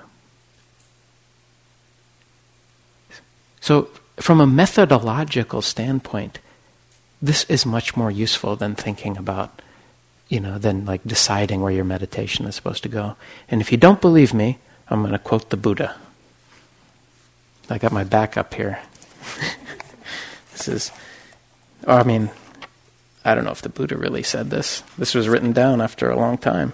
so, 3.59 3.89
from 4.15 4.39
a 4.39 4.47
methodological 4.47 5.61
standpoint, 5.61 6.39
this 7.21 7.43
is 7.49 7.65
much 7.65 7.97
more 7.97 8.09
useful 8.09 8.55
than 8.55 8.73
thinking 8.73 9.17
about, 9.17 9.61
you 10.27 10.39
know, 10.39 10.57
than 10.57 10.85
like 10.85 11.03
deciding 11.05 11.61
where 11.61 11.71
your 11.71 11.85
meditation 11.85 12.45
is 12.45 12.55
supposed 12.55 12.83
to 12.83 12.89
go. 12.89 13.15
And 13.49 13.61
if 13.61 13.71
you 13.71 13.77
don't 13.77 14.01
believe 14.01 14.33
me, 14.33 14.57
I'm 14.89 15.01
going 15.01 15.13
to 15.13 15.19
quote 15.19 15.49
the 15.49 15.57
Buddha. 15.57 15.95
I 17.69 17.77
got 17.77 17.91
my 17.91 18.03
back 18.03 18.37
up 18.37 18.53
here. 18.53 18.79
this 20.51 20.67
is, 20.67 20.91
I 21.87 22.03
mean, 22.03 22.29
I 23.23 23.33
don't 23.33 23.45
know 23.45 23.51
if 23.51 23.61
the 23.61 23.69
Buddha 23.69 23.97
really 23.97 24.23
said 24.23 24.49
this. 24.49 24.83
This 24.97 25.15
was 25.15 25.27
written 25.27 25.51
down 25.51 25.81
after 25.81 26.09
a 26.09 26.17
long 26.17 26.37
time, 26.37 26.73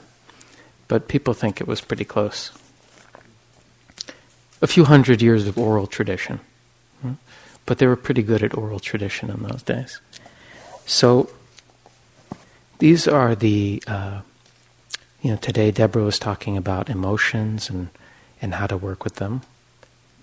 but 0.88 1.08
people 1.08 1.34
think 1.34 1.62
it 1.62 1.68
was 1.68 1.80
pretty 1.80 2.06
close 2.06 2.52
a 4.62 4.68
few 4.68 4.86
hundred 4.86 5.22
years 5.22 5.48
of 5.48 5.58
oral 5.58 5.88
tradition. 5.88 6.40
Hmm? 7.02 7.14
But 7.66 7.80
they 7.80 7.88
were 7.88 7.96
pretty 7.96 8.24
good 8.24 8.44
at 8.44 8.56
oral 8.56 8.80
tradition 8.80 9.30
in 9.30 9.44
those 9.44 9.64
days. 9.64 10.00
So 10.86 11.30
these 12.82 13.08
are 13.08 13.36
the, 13.36 13.82
uh, 13.86 14.22
you 15.22 15.30
know, 15.30 15.38
today 15.38 15.70
Deborah 15.70 16.04
was 16.04 16.18
talking 16.18 16.58
about 16.58 16.90
emotions 16.90 17.70
and, 17.70 17.90
and 18.42 18.56
how 18.56 18.66
to 18.66 18.76
work 18.76 19.04
with 19.04 19.18
them. 19.18 19.44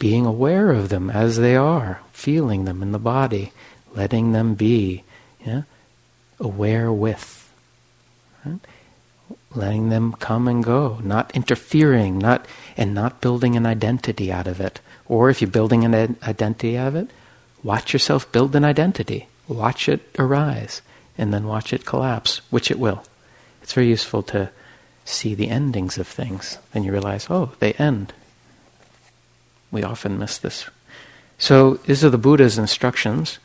Being 0.01 0.27
aware 0.27 0.73
of 0.73 0.89
them 0.89 1.09
as 1.09 1.37
they 1.37 1.55
are, 1.55 2.01
feeling 2.13 2.65
them 2.65 2.83
in 2.83 2.91
the 2.91 2.99
body, 2.99 3.53
letting 3.95 4.33
them 4.33 4.55
be, 4.55 5.05
yeah? 5.47 5.63
aware 6.41 6.93
with. 6.93 7.49
Right? 8.45 8.61
letting 9.55 9.89
them 9.89 10.13
come 10.15 10.47
and 10.49 10.63
go, 10.63 10.99
not 11.03 11.35
interfering, 11.35 12.19
not 12.19 12.45
and 12.77 12.93
not 12.93 13.21
building 13.21 13.57
an 13.57 13.67
identity 13.67 14.33
out 14.33 14.47
of 14.49 14.61
it. 14.61 14.81
Or 15.07 15.31
if 15.31 15.41
you're 15.41 15.51
building 15.51 15.85
an 15.85 16.17
identity 16.23 16.77
out 16.77 16.89
of 16.89 16.97
it, 16.97 17.11
watch 17.63 17.93
yourself 17.93 18.31
build 18.33 18.55
an 18.57 18.65
identity. 18.65 19.29
Watch 19.47 19.89
it 19.89 20.03
arise 20.19 20.83
and 21.19 21.35
then 21.35 21.47
watch 21.47 21.73
it 21.73 21.85
collapse, 21.85 22.41
which 22.51 22.71
it 22.71 22.79
will. 22.79 23.03
It's 23.63 23.73
very 23.73 23.89
useful 23.89 24.23
to 24.25 24.51
see 25.05 25.35
the 25.35 25.51
endings 25.51 25.99
of 25.99 26.07
things. 26.07 26.59
Then 26.73 26.85
you 26.85 26.93
realize, 26.93 27.27
oh, 27.29 27.53
they 27.59 27.73
end. 27.75 28.13
We 29.71 29.83
often 29.83 30.19
miss 30.19 30.39
this. 30.39 30.71
So, 31.37 31.75
these 31.75 32.05
are 32.05 32.11
the 32.11 32.19
Buddha's 32.19 32.59
instructions 32.59 33.39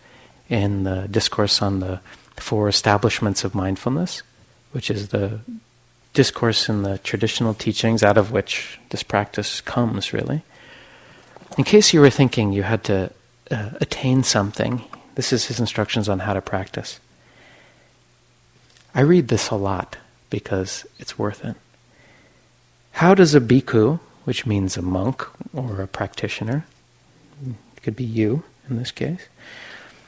in 0.50 0.84
the 0.84 1.08
discourse 1.10 1.62
on 1.62 1.80
the 1.80 2.00
four 2.38 2.68
establishments 2.68 3.44
of 3.44 3.56
mindfulness, 3.56 4.24
which 4.72 4.90
is 4.90 5.10
the 5.10 5.40
discourse 6.14 6.70
in 6.70 6.84
the 6.84 6.98
traditional 7.00 7.54
teachings 7.54 8.04
out 8.04 8.18
of 8.18 8.32
which 8.32 8.80
this 8.90 9.04
practice 9.04 9.62
comes, 9.62 10.14
really. 10.14 10.44
In 11.58 11.64
case 11.64 11.94
you 11.94 12.02
were 12.02 12.10
thinking 12.10 12.52
you 12.52 12.64
had 12.64 12.84
to 12.86 13.12
uh, 13.52 13.70
attain 13.82 14.24
something, 14.24 14.84
this 15.16 15.34
is 15.34 15.46
his 15.46 15.60
instructions 15.60 16.10
on 16.10 16.20
how 16.20 16.34
to 16.34 16.42
practice. 16.42 17.00
I 18.96 19.02
read 19.02 19.28
this 19.28 19.50
a 19.50 19.56
lot 19.56 19.98
because 20.30 20.86
it's 21.00 21.18
worth 21.18 21.44
it. 21.44 21.56
How 22.94 23.16
does 23.16 23.34
a 23.34 23.42
bhikkhu, 23.42 24.00
which 24.24 24.46
means 24.46 24.78
a 24.78 24.82
monk 24.82 25.26
or 25.54 25.82
a 25.82 25.88
practitioner, 25.88 26.66
it 27.46 27.82
could 27.82 27.96
be 27.96 28.04
you 28.04 28.44
in 28.70 28.78
this 28.78 28.92
case, 28.92 29.28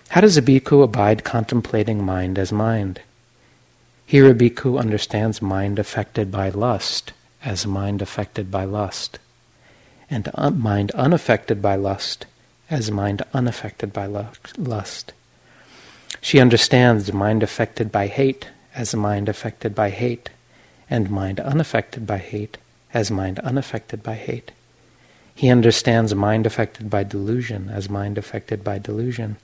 how 0.10 0.22
does 0.22 0.38
a 0.38 0.42
bhikkhu 0.42 0.84
abide 0.84 1.24
contemplating 1.24 2.04
mind 2.04 2.38
as 2.38 2.52
mind? 2.52 3.02
Here 4.06 4.30
a 4.30 4.36
bhikkhu 4.36 4.80
understands 4.80 5.42
mind 5.42 5.80
affected 5.80 6.32
by 6.32 6.50
lust 6.50 7.12
as 7.44 7.66
mind 7.66 8.02
affected 8.02 8.52
by 8.52 8.66
lust, 8.66 9.20
and 10.10 10.30
un- 10.36 10.60
mind 10.60 10.92
unaffected 10.92 11.62
by 11.62 11.76
lust 11.76 12.28
as 12.70 12.92
mind 12.92 13.24
unaffected 13.34 13.92
by 13.92 14.06
lust. 14.06 15.14
She 16.22 16.40
understands 16.40 17.12
mind 17.12 17.44
affected 17.44 17.92
by 17.92 18.08
hate 18.08 18.50
as 18.76 18.96
mind 18.96 19.30
affected 19.30 19.74
by 19.74 19.90
hate, 19.90 20.30
and 20.90 21.10
mind 21.10 21.40
unaffected 21.40 22.06
by 22.06 22.18
hate 22.18 22.58
as 22.94 23.10
mind 23.10 23.40
unaffected 23.40 24.04
by 24.04 24.16
hate. 24.16 24.52
He 25.34 25.50
understands 25.50 26.16
mind 26.16 26.46
affected 26.46 26.90
by 26.90 27.04
delusion 27.04 27.70
as 27.70 27.90
mind 27.90 28.18
affected 28.18 28.64
by 28.64 28.80
delusion, 28.80 29.36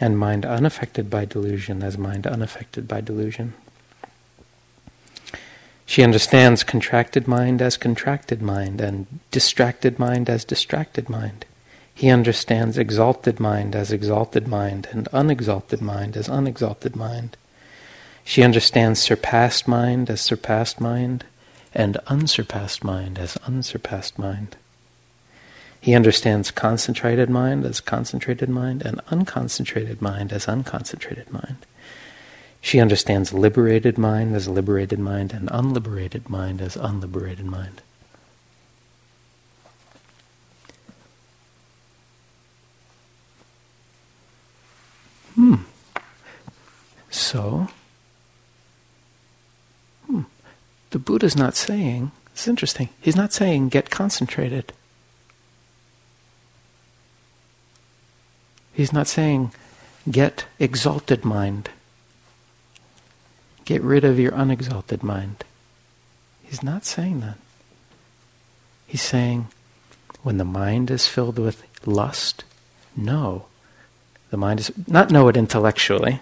and 0.00 0.18
mind 0.18 0.46
unaffected 0.46 1.10
by 1.10 1.24
delusion 1.24 1.82
as 1.82 1.98
mind 1.98 2.26
unaffected 2.26 2.88
by 2.88 3.00
delusion. 3.00 3.54
She 5.84 6.02
understands 6.02 6.64
contracted 6.64 7.28
mind 7.28 7.62
as 7.62 7.76
contracted 7.76 8.42
mind, 8.42 8.80
and 8.80 9.06
distracted 9.30 9.98
mind 9.98 10.28
as 10.28 10.44
distracted 10.44 11.08
mind. 11.08 11.44
He 11.94 12.10
understands 12.10 12.76
exalted 12.76 13.38
mind 13.38 13.76
as 13.76 13.92
exalted 13.92 14.48
mind, 14.48 14.88
and 14.90 15.06
unexalted 15.08 15.80
mind 15.80 16.16
as 16.16 16.28
unexalted 16.28 16.96
mind. 16.96 17.36
She 18.26 18.42
understands 18.42 19.00
surpassed 19.00 19.68
mind 19.68 20.10
as 20.10 20.20
surpassed 20.20 20.80
mind, 20.80 21.24
and 21.72 21.96
unsurpassed 22.08 22.82
mind 22.82 23.20
as 23.20 23.36
unsurpassed 23.46 24.18
mind. 24.18 24.56
He 25.80 25.94
understands 25.94 26.50
concentrated 26.50 27.30
mind 27.30 27.64
as 27.64 27.80
concentrated 27.80 28.48
mind, 28.48 28.82
and 28.82 29.00
unconcentrated 29.06 30.02
mind 30.02 30.32
as 30.32 30.46
unconcentrated 30.46 31.30
mind. 31.30 31.64
She 32.60 32.80
understands 32.80 33.32
liberated 33.32 33.96
mind 33.96 34.34
as 34.34 34.48
liberated 34.48 34.98
mind, 34.98 35.32
and 35.32 35.48
unliberated 35.52 36.28
mind 36.28 36.60
as 36.60 36.74
unliberated 36.76 37.46
mind. 37.46 37.80
Hmm. 45.36 45.54
So, 47.10 47.68
hmm, 50.06 50.22
the 50.96 51.00
Buddha's 51.00 51.36
not 51.36 51.54
saying, 51.54 52.10
it's 52.32 52.48
interesting, 52.48 52.88
he's 53.02 53.16
not 53.16 53.30
saying 53.30 53.68
get 53.68 53.90
concentrated. 53.90 54.72
He's 58.72 58.94
not 58.94 59.06
saying 59.06 59.52
get 60.10 60.46
exalted 60.58 61.22
mind. 61.22 61.68
Get 63.66 63.82
rid 63.82 64.04
of 64.06 64.18
your 64.18 64.32
unexalted 64.32 65.02
mind. 65.02 65.44
He's 66.42 66.62
not 66.62 66.86
saying 66.86 67.20
that. 67.20 67.36
He's 68.86 69.02
saying 69.02 69.48
when 70.22 70.38
the 70.38 70.46
mind 70.46 70.90
is 70.90 71.06
filled 71.06 71.38
with 71.38 71.62
lust, 71.86 72.42
know. 72.96 73.44
The 74.30 74.38
mind 74.38 74.60
is 74.60 74.72
not 74.86 75.10
know 75.10 75.28
it 75.28 75.36
intellectually. 75.36 76.20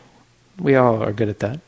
We 0.59 0.75
all 0.75 1.01
are 1.01 1.13
good 1.13 1.29
at 1.29 1.39
that. 1.39 1.61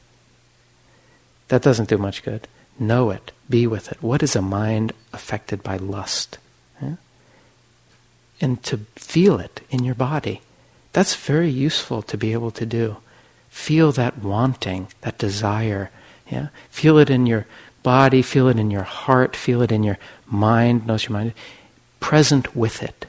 That 1.47 1.63
doesn't 1.63 1.89
do 1.89 1.99
much 1.99 2.25
good. 2.25 2.49
Know 2.79 3.11
it. 3.11 3.33
Be 3.49 3.67
with 3.67 3.91
it. 3.91 4.03
What 4.03 4.23
is 4.23 4.37
a 4.37 4.43
mind 4.43 4.93
affected 5.13 5.63
by 5.63 5.77
lust? 5.77 6.39
Yeah? 6.81 6.97
And 8.41 8.63
to 8.65 8.79
feel 8.97 9.39
it 9.41 9.63
in 9.71 9.85
your 9.85 9.95
body. 9.95 10.43
That's 10.93 11.15
very 11.15 11.51
useful 11.51 12.03
to 12.03 12.17
be 12.17 12.33
able 12.33 12.51
to 12.53 12.67
do. 12.67 12.99
Feel 13.49 13.93
that 13.93 14.19
wanting, 14.19 14.89
that 15.03 15.19
desire. 15.19 15.91
Yeah? 16.31 16.49
Feel 16.71 16.99
it 16.99 17.09
in 17.09 17.27
your 17.27 17.47
body, 17.83 18.21
feel 18.21 18.49
it 18.49 18.59
in 18.59 18.71
your 18.71 18.83
heart, 18.83 19.37
feel 19.37 19.63
it 19.63 19.73
in 19.73 19.83
your 19.83 19.99
mind, 20.27 20.87
knows 20.87 21.05
your 21.05 21.13
mind. 21.13 21.33
Present 22.01 22.55
with 22.55 22.83
it. 22.83 23.07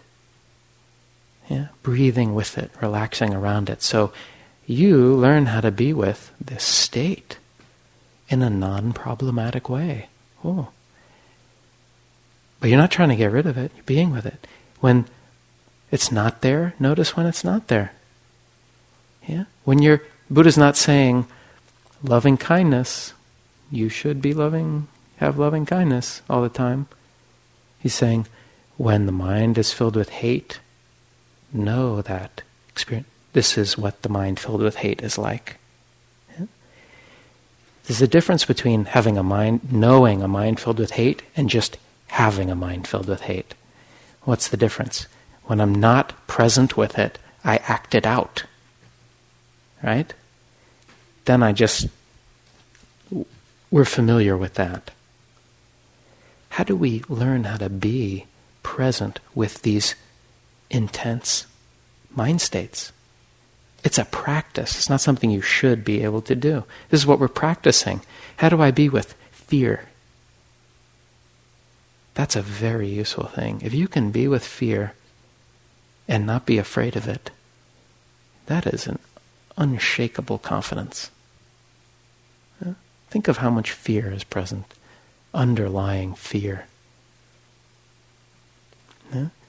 Yeah? 1.49 1.67
Breathing 1.83 2.35
with 2.35 2.57
it, 2.57 2.71
relaxing 2.81 3.33
around 3.33 3.69
it. 3.69 3.81
So 3.81 4.13
you 4.65 5.15
learn 5.15 5.47
how 5.47 5.61
to 5.61 5.71
be 5.71 5.93
with 5.93 6.31
this 6.39 6.63
state 6.63 7.37
in 8.29 8.41
a 8.41 8.49
non 8.49 8.93
problematic 8.93 9.69
way. 9.69 10.07
Oh. 10.43 10.69
But 12.59 12.69
you're 12.69 12.79
not 12.79 12.91
trying 12.91 13.09
to 13.09 13.15
get 13.15 13.31
rid 13.31 13.45
of 13.45 13.57
it, 13.57 13.71
you're 13.75 13.83
being 13.83 14.11
with 14.11 14.25
it. 14.25 14.47
When 14.79 15.05
it's 15.91 16.11
not 16.11 16.41
there, 16.41 16.73
notice 16.79 17.15
when 17.15 17.25
it's 17.25 17.43
not 17.43 17.67
there. 17.67 17.93
Yeah? 19.27 19.45
When 19.63 19.81
you're 19.81 20.01
Buddha's 20.29 20.57
not 20.57 20.75
saying 20.75 21.27
loving 22.03 22.37
kindness, 22.37 23.13
you 23.71 23.89
should 23.89 24.21
be 24.21 24.33
loving 24.33 24.87
have 25.17 25.39
loving 25.39 25.65
kindness 25.65 26.21
all 26.29 26.41
the 26.41 26.49
time. 26.49 26.87
He's 27.79 27.95
saying 27.95 28.27
when 28.77 29.05
the 29.05 29.11
mind 29.11 29.57
is 29.57 29.73
filled 29.73 29.95
with 29.95 30.09
hate, 30.09 30.59
know 31.51 32.01
that 32.01 32.43
experience. 32.69 33.07
This 33.33 33.57
is 33.57 33.77
what 33.77 34.01
the 34.01 34.09
mind 34.09 34.39
filled 34.39 34.61
with 34.61 34.77
hate 34.77 35.01
is 35.01 35.17
like. 35.17 35.57
There's 37.87 38.01
a 38.01 38.07
difference 38.07 38.45
between 38.45 38.85
having 38.85 39.17
a 39.17 39.23
mind, 39.23 39.71
knowing 39.71 40.21
a 40.21 40.27
mind 40.27 40.59
filled 40.59 40.77
with 40.77 40.91
hate, 40.91 41.23
and 41.35 41.49
just 41.49 41.77
having 42.07 42.51
a 42.51 42.55
mind 42.55 42.87
filled 42.87 43.07
with 43.07 43.21
hate. 43.21 43.55
What's 44.23 44.49
the 44.49 44.57
difference? 44.57 45.07
When 45.45 45.61
I'm 45.61 45.73
not 45.73 46.27
present 46.27 46.75
with 46.75 46.99
it, 46.99 47.17
I 47.43 47.57
act 47.57 47.95
it 47.95 48.05
out. 48.05 48.43
Right? 49.81 50.13
Then 51.25 51.41
I 51.41 51.53
just, 51.53 51.87
we're 53.71 53.85
familiar 53.85 54.35
with 54.35 54.55
that. 54.55 54.91
How 56.49 56.63
do 56.63 56.75
we 56.75 57.03
learn 57.07 57.45
how 57.45 57.57
to 57.57 57.69
be 57.69 58.25
present 58.63 59.19
with 59.33 59.61
these 59.61 59.95
intense 60.69 61.47
mind 62.13 62.41
states. 62.41 62.91
It's 63.83 63.97
a 63.97 64.05
practice. 64.05 64.75
It's 64.77 64.89
not 64.89 65.01
something 65.01 65.31
you 65.31 65.41
should 65.41 65.85
be 65.85 66.03
able 66.03 66.21
to 66.23 66.35
do. 66.35 66.63
This 66.89 67.01
is 67.01 67.07
what 67.07 67.19
we're 67.19 67.27
practicing. 67.27 68.01
How 68.37 68.49
do 68.49 68.61
I 68.61 68.71
be 68.71 68.89
with 68.89 69.13
fear? 69.31 69.85
That's 72.13 72.35
a 72.35 72.41
very 72.41 72.89
useful 72.89 73.27
thing. 73.27 73.61
If 73.63 73.73
you 73.73 73.87
can 73.87 74.11
be 74.11 74.27
with 74.27 74.45
fear 74.45 74.93
and 76.07 76.25
not 76.25 76.45
be 76.45 76.57
afraid 76.57 76.95
of 76.95 77.07
it, 77.07 77.29
that 78.47 78.65
is 78.65 78.87
an 78.87 78.99
unshakable 79.57 80.39
confidence. 80.39 81.11
Think 83.09 83.29
of 83.29 83.37
how 83.37 83.49
much 83.49 83.71
fear 83.71 84.11
is 84.11 84.25
present, 84.25 84.73
underlying 85.33 86.13
fear. 86.13 86.65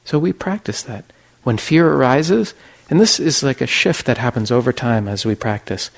So 0.04 0.18
we 0.18 0.32
practice 0.32 0.82
that. 0.84 1.04
When 1.48 1.56
fear 1.56 1.88
arises, 1.90 2.52
and 2.90 3.00
this 3.00 3.18
is 3.18 3.42
like 3.42 3.62
a 3.62 3.66
shift 3.66 4.04
that 4.04 4.18
happens 4.18 4.50
over 4.50 4.70
time 4.70 5.08
as 5.08 5.24
we 5.24 5.34
practice. 5.34 5.90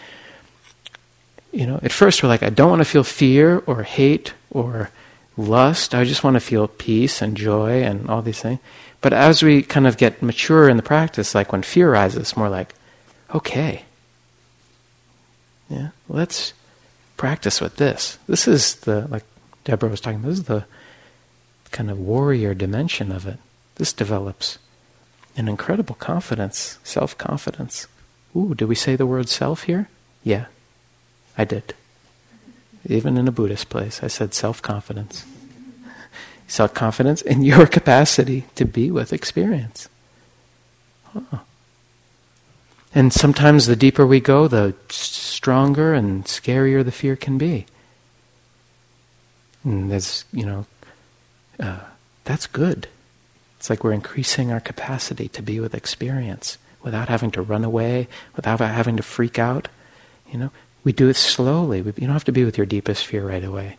You 1.50 1.66
know, 1.66 1.80
at 1.82 1.90
first 1.90 2.22
we're 2.22 2.28
like, 2.28 2.44
I 2.44 2.50
don't 2.50 2.70
want 2.70 2.82
to 2.82 2.84
feel 2.84 3.02
fear 3.02 3.58
or 3.66 3.82
hate 3.82 4.32
or 4.52 4.90
lust. 5.36 5.92
I 5.92 6.04
just 6.04 6.22
want 6.22 6.34
to 6.34 6.40
feel 6.40 6.68
peace 6.68 7.20
and 7.20 7.36
joy 7.36 7.82
and 7.82 8.08
all 8.08 8.22
these 8.22 8.40
things. 8.40 8.60
But 9.00 9.12
as 9.12 9.42
we 9.42 9.62
kind 9.62 9.88
of 9.88 9.96
get 9.96 10.22
mature 10.22 10.68
in 10.68 10.76
the 10.76 10.84
practice, 10.84 11.34
like 11.34 11.50
when 11.50 11.62
fear 11.64 11.90
arises, 11.90 12.36
more 12.36 12.48
like, 12.48 12.72
okay, 13.34 13.86
yeah, 15.68 15.88
let's 16.08 16.52
practice 17.16 17.60
with 17.60 17.74
this. 17.74 18.18
This 18.28 18.46
is 18.46 18.76
the, 18.86 19.08
like 19.08 19.24
Deborah 19.64 19.90
was 19.90 20.00
talking, 20.00 20.22
this 20.22 20.38
is 20.38 20.44
the 20.44 20.64
kind 21.72 21.90
of 21.90 21.98
warrior 21.98 22.54
dimension 22.54 23.10
of 23.10 23.26
it. 23.26 23.38
This 23.74 23.92
develops 23.92 24.58
an 25.36 25.48
incredible 25.48 25.94
confidence, 25.94 26.78
self 26.84 27.16
confidence. 27.18 27.86
Ooh, 28.36 28.54
did 28.54 28.68
we 28.68 28.74
say 28.74 28.96
the 28.96 29.06
word 29.06 29.28
self 29.28 29.64
here? 29.64 29.88
Yeah, 30.22 30.46
I 31.36 31.44
did. 31.44 31.74
even 32.88 33.16
in 33.16 33.28
a 33.28 33.32
Buddhist 33.32 33.68
place. 33.68 34.02
I 34.02 34.08
said 34.08 34.34
self 34.34 34.62
confidence. 34.62 35.24
Self 36.48 36.74
confidence 36.74 37.22
in 37.22 37.42
your 37.42 37.66
capacity 37.66 38.44
to 38.56 38.64
be 38.64 38.90
with 38.90 39.12
experience. 39.12 39.88
Oh. 41.14 41.40
And 42.92 43.12
sometimes 43.12 43.66
the 43.66 43.76
deeper 43.76 44.04
we 44.04 44.18
go, 44.18 44.48
the 44.48 44.74
stronger 44.88 45.94
and 45.94 46.24
scarier 46.24 46.84
the 46.84 46.90
fear 46.90 47.14
can 47.14 47.38
be. 47.38 47.66
And 49.62 49.90
that's, 49.92 50.24
you 50.32 50.44
know, 50.44 50.66
uh, 51.60 51.80
that's 52.24 52.46
good. 52.48 52.88
It's 53.60 53.68
like 53.68 53.84
we're 53.84 53.92
increasing 53.92 54.50
our 54.50 54.58
capacity 54.58 55.28
to 55.28 55.42
be 55.42 55.60
with 55.60 55.74
experience 55.74 56.56
without 56.82 57.10
having 57.10 57.30
to 57.32 57.42
run 57.42 57.62
away, 57.62 58.08
without 58.34 58.58
having 58.58 58.96
to 58.96 59.02
freak 59.02 59.38
out. 59.38 59.68
You 60.32 60.38
know, 60.38 60.50
we 60.82 60.92
do 60.92 61.10
it 61.10 61.16
slowly. 61.16 61.80
You 61.80 61.92
don't 61.92 62.08
have 62.08 62.24
to 62.24 62.32
be 62.32 62.46
with 62.46 62.56
your 62.56 62.64
deepest 62.64 63.04
fear 63.04 63.28
right 63.28 63.44
away. 63.44 63.76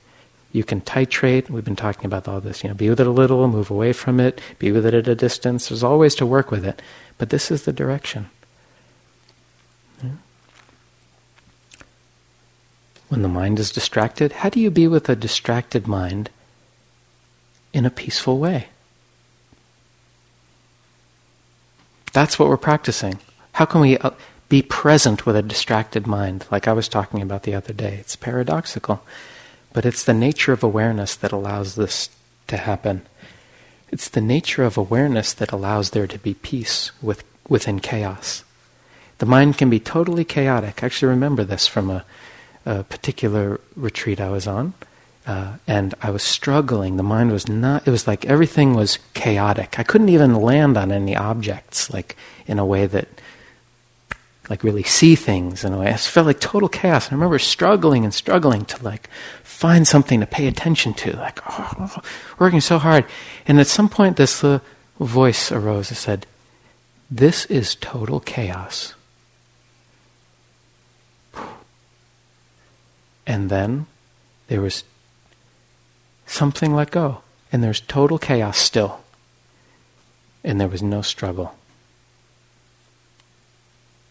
You 0.51 0.63
can 0.63 0.81
titrate. 0.81 1.49
We've 1.49 1.65
been 1.65 1.75
talking 1.75 2.05
about 2.05 2.27
all 2.27 2.39
this. 2.39 2.63
You 2.63 2.69
know, 2.69 2.75
be 2.75 2.91
with 2.91 2.99
it 2.99 3.07
a 3.07 3.09
little, 3.09 3.47
move 3.47 3.71
away 3.71 3.91
from 3.91 4.19
it, 4.19 4.39
be 4.59 4.71
with 4.71 4.85
it 4.85 4.93
at 4.93 5.07
a 5.07 5.15
distance. 5.15 5.69
There's 5.69 5.81
always 5.81 6.13
to 6.15 6.27
work 6.27 6.51
with 6.51 6.63
it, 6.63 6.79
but 7.17 7.31
this 7.31 7.49
is 7.49 7.63
the 7.63 7.73
direction. 7.73 8.29
When 13.09 13.23
the 13.23 13.27
mind 13.27 13.57
is 13.57 13.71
distracted, 13.71 14.31
how 14.31 14.49
do 14.49 14.59
you 14.59 14.69
be 14.69 14.87
with 14.87 15.09
a 15.09 15.15
distracted 15.15 15.87
mind 15.87 16.29
in 17.73 17.83
a 17.83 17.89
peaceful 17.89 18.37
way? 18.37 18.67
That's 22.13 22.37
what 22.37 22.49
we're 22.49 22.57
practicing. 22.57 23.19
How 23.53 23.65
can 23.65 23.81
we 23.81 23.97
uh, 23.97 24.11
be 24.49 24.61
present 24.61 25.25
with 25.25 25.35
a 25.35 25.41
distracted 25.41 26.07
mind, 26.07 26.45
like 26.51 26.67
I 26.67 26.73
was 26.73 26.87
talking 26.87 27.21
about 27.21 27.43
the 27.43 27.55
other 27.55 27.73
day? 27.73 27.95
It's 27.95 28.15
paradoxical, 28.15 29.03
but 29.73 29.85
it's 29.85 30.03
the 30.03 30.13
nature 30.13 30.53
of 30.53 30.63
awareness 30.63 31.15
that 31.15 31.31
allows 31.31 31.75
this 31.75 32.09
to 32.47 32.57
happen. 32.57 33.03
It's 33.91 34.09
the 34.09 34.21
nature 34.21 34.63
of 34.63 34.77
awareness 34.77 35.33
that 35.33 35.51
allows 35.51 35.91
there 35.91 36.07
to 36.07 36.19
be 36.19 36.33
peace 36.33 36.91
with, 37.01 37.23
within 37.47 37.79
chaos. 37.79 38.43
The 39.19 39.25
mind 39.25 39.57
can 39.57 39.69
be 39.69 39.79
totally 39.79 40.25
chaotic. 40.25 40.81
I 40.81 40.85
actually 40.85 41.09
remember 41.09 41.43
this 41.43 41.67
from 41.67 41.89
a 41.89 42.05
a 42.65 42.83
particular 42.83 43.59
retreat 43.75 44.19
I 44.21 44.29
was 44.29 44.47
on, 44.47 44.73
uh, 45.27 45.53
and 45.67 45.93
I 46.01 46.09
was 46.09 46.23
struggling. 46.23 46.97
The 46.97 47.03
mind 47.03 47.31
was 47.31 47.47
not, 47.47 47.87
it 47.87 47.91
was 47.91 48.07
like 48.07 48.25
everything 48.25 48.73
was 48.73 48.97
chaotic. 49.13 49.79
I 49.79 49.83
couldn't 49.83 50.09
even 50.09 50.35
land 50.35 50.77
on 50.77 50.91
any 50.91 51.15
objects, 51.15 51.91
like 51.93 52.15
in 52.47 52.59
a 52.59 52.65
way 52.65 52.87
that, 52.87 53.07
like 54.49 54.63
really 54.63 54.83
see 54.83 55.15
things 55.15 55.63
in 55.63 55.71
a 55.73 55.79
way. 55.79 55.91
It 55.91 55.99
felt 55.99 56.27
like 56.27 56.39
total 56.39 56.67
chaos. 56.67 57.09
I 57.09 57.15
remember 57.15 57.39
struggling 57.39 58.03
and 58.03 58.13
struggling 58.13 58.65
to 58.65 58.83
like 58.83 59.09
find 59.43 59.87
something 59.87 60.19
to 60.19 60.25
pay 60.25 60.47
attention 60.47 60.93
to, 60.95 61.15
like, 61.17 61.39
oh, 61.47 62.01
working 62.39 62.61
so 62.61 62.79
hard. 62.79 63.05
And 63.47 63.59
at 63.59 63.67
some 63.67 63.87
point, 63.87 64.17
this 64.17 64.43
uh, 64.43 64.59
voice 64.99 65.51
arose 65.51 65.89
and 65.89 65.97
said, 65.97 66.25
This 67.09 67.45
is 67.45 67.75
total 67.75 68.19
chaos. 68.19 68.95
And 73.27 73.49
then 73.49 73.85
there 74.47 74.61
was 74.61 74.83
something 76.31 76.73
let 76.73 76.91
go. 76.91 77.21
And 77.51 77.63
there's 77.63 77.81
total 77.81 78.17
chaos 78.17 78.57
still. 78.57 79.01
And 80.43 80.59
there 80.59 80.67
was 80.67 80.81
no 80.81 81.01
struggle. 81.01 81.55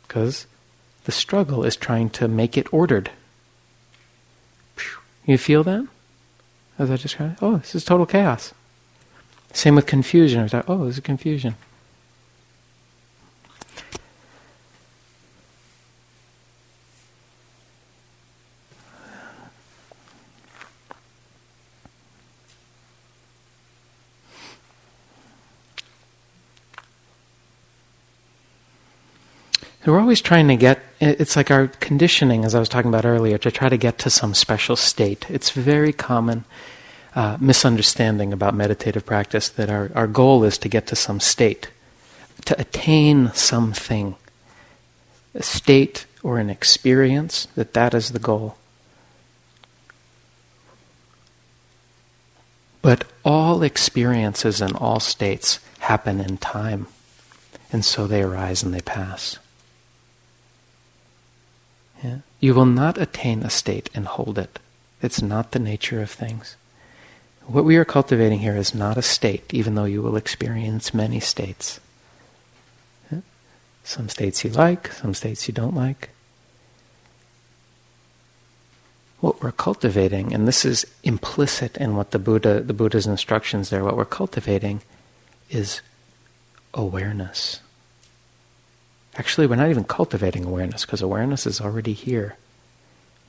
Because 0.07 0.47
the 1.05 1.13
struggle 1.13 1.65
is 1.65 1.77
trying 1.77 2.11
to 2.11 2.29
make 2.29 2.59
it 2.59 2.73
ordered. 2.73 3.11
You 5.27 5.39
feel 5.39 5.65
that? 5.65 5.87
As 6.79 6.91
I 6.91 6.97
described? 6.97 7.39
Oh, 7.41 7.59
this 7.59 7.75
is 7.75 7.85
total 7.85 8.07
chaos. 8.07 8.53
Same 9.53 9.75
with 9.75 9.87
confusion. 9.87 10.41
I 10.41 10.43
was 10.45 10.53
like, 10.53 10.69
oh, 10.69 10.87
this 10.87 10.97
is 10.97 11.01
confusion. 11.01 11.57
We're 29.87 29.99
always 29.99 30.21
trying 30.21 30.49
to 30.49 30.57
get, 30.57 30.81
it's 31.01 31.37
like 31.37 31.51
our 31.51 31.69
conditioning, 31.69 32.45
as 32.45 32.55
I 32.55 32.59
was 32.59 32.69
talking 32.69 32.91
about 32.91 33.07
earlier, 33.07 33.39
to 33.39 33.51
try 33.51 33.71
to 33.71 33.79
get 33.79 33.99
to 34.01 34.11
some 34.11 34.35
special 34.35 34.77
state. 34.77 35.25
It's 35.31 35.51
very 35.51 35.93
common 35.93 36.45
uh, 37.15 37.39
misunderstanding 37.41 38.33
about 38.33 38.55
meditative 38.55 39.07
practice 39.07 39.49
that 39.49 39.71
our, 39.71 39.91
our 39.95 40.07
goal 40.07 40.45
is 40.45 40.59
to 40.59 40.69
get 40.69 40.87
to 40.89 40.97
some 40.97 41.19
state, 41.19 41.71
to 42.45 42.61
attain 42.61 43.33
something, 43.33 44.17
a 45.35 45.43
state 45.43 46.05
or 46.23 46.39
an 46.39 46.51
experience, 46.51 47.49
that 47.55 47.73
that 47.73 47.95
is 47.95 48.11
the 48.11 48.19
goal. 48.19 48.59
But 52.83 53.05
all 53.25 53.63
experiences 53.63 54.61
and 54.61 54.77
all 54.77 55.01
states 55.01 55.59
happen 55.79 56.21
in 56.21 56.37
time, 56.37 56.87
and 57.73 57.83
so 57.83 58.07
they 58.07 58.23
arise 58.23 58.63
and 58.63 58.75
they 58.75 58.83
pass. 58.83 59.39
Yeah? 62.03 62.19
You 62.41 62.55
will 62.55 62.67
not 62.67 62.99
attain 62.99 63.43
a 63.43 63.51
state 63.51 63.91
and 63.95 64.07
hold 64.07 64.39
it. 64.39 64.59
It's 65.03 65.23
not 65.23 65.53
the 65.53 65.59
nature 65.59 66.03
of 66.03 66.11
things. 66.11 66.57
What 67.47 67.65
we 67.65 67.77
are 67.77 67.85
cultivating 67.85 68.41
here 68.41 68.57
is 68.57 68.75
not 68.75 68.97
a 68.97 69.03
state, 69.03 69.53
even 69.53 69.75
though 69.75 69.85
you 69.85 70.03
will 70.03 70.17
experience 70.17 70.95
many 70.95 71.21
states. 71.21 71.81
Yeah? 73.11 73.21
Some 73.83 74.09
states 74.09 74.45
you 74.45 74.51
like, 74.51 74.93
some 74.93 75.15
states 75.15 75.49
you 75.49 75.55
don't 75.55 75.75
like. 75.75 76.11
What 79.21 79.43
we're 79.43 79.53
cultivating, 79.53 80.33
and 80.33 80.49
this 80.49 80.65
is 80.65 80.87
implicit 81.03 81.77
in 81.77 81.97
what 81.97 82.13
the 82.13 82.19
Buddha, 82.19 82.61
the 82.61 82.73
Buddha's 82.73 83.07
instructions 83.07 83.69
there, 83.69 83.85
what 83.85 83.97
we're 83.97 84.05
cultivating 84.07 84.81
is 85.51 85.83
awareness. 86.73 87.61
Actually, 89.21 89.47
we're 89.47 89.55
not 89.55 89.69
even 89.69 89.85
cultivating 89.85 90.47
awareness 90.47 90.87
because 90.87 91.03
awareness 91.03 91.47
is 91.47 91.61
already 91.61 91.93
here. 91.93 92.39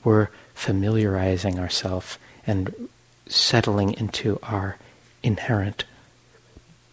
We're 0.02 0.28
familiarizing 0.54 1.58
ourselves 1.58 2.16
and 2.46 2.88
settling 3.26 3.92
into 3.92 4.38
our 4.42 4.78
inherent 5.22 5.84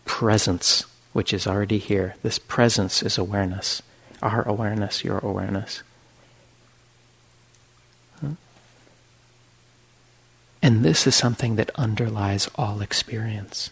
presence, 0.03 0.85
which 1.13 1.31
is 1.31 1.47
already 1.47 1.77
here. 1.77 2.15
This 2.23 2.37
presence 2.39 3.01
is 3.01 3.17
awareness. 3.17 3.81
Our 4.21 4.45
awareness, 4.45 5.05
your 5.05 5.19
awareness. 5.19 5.81
And 10.61 10.83
this 10.83 11.07
is 11.07 11.15
something 11.15 11.55
that 11.55 11.71
underlies 11.75 12.49
all 12.55 12.81
experience. 12.81 13.71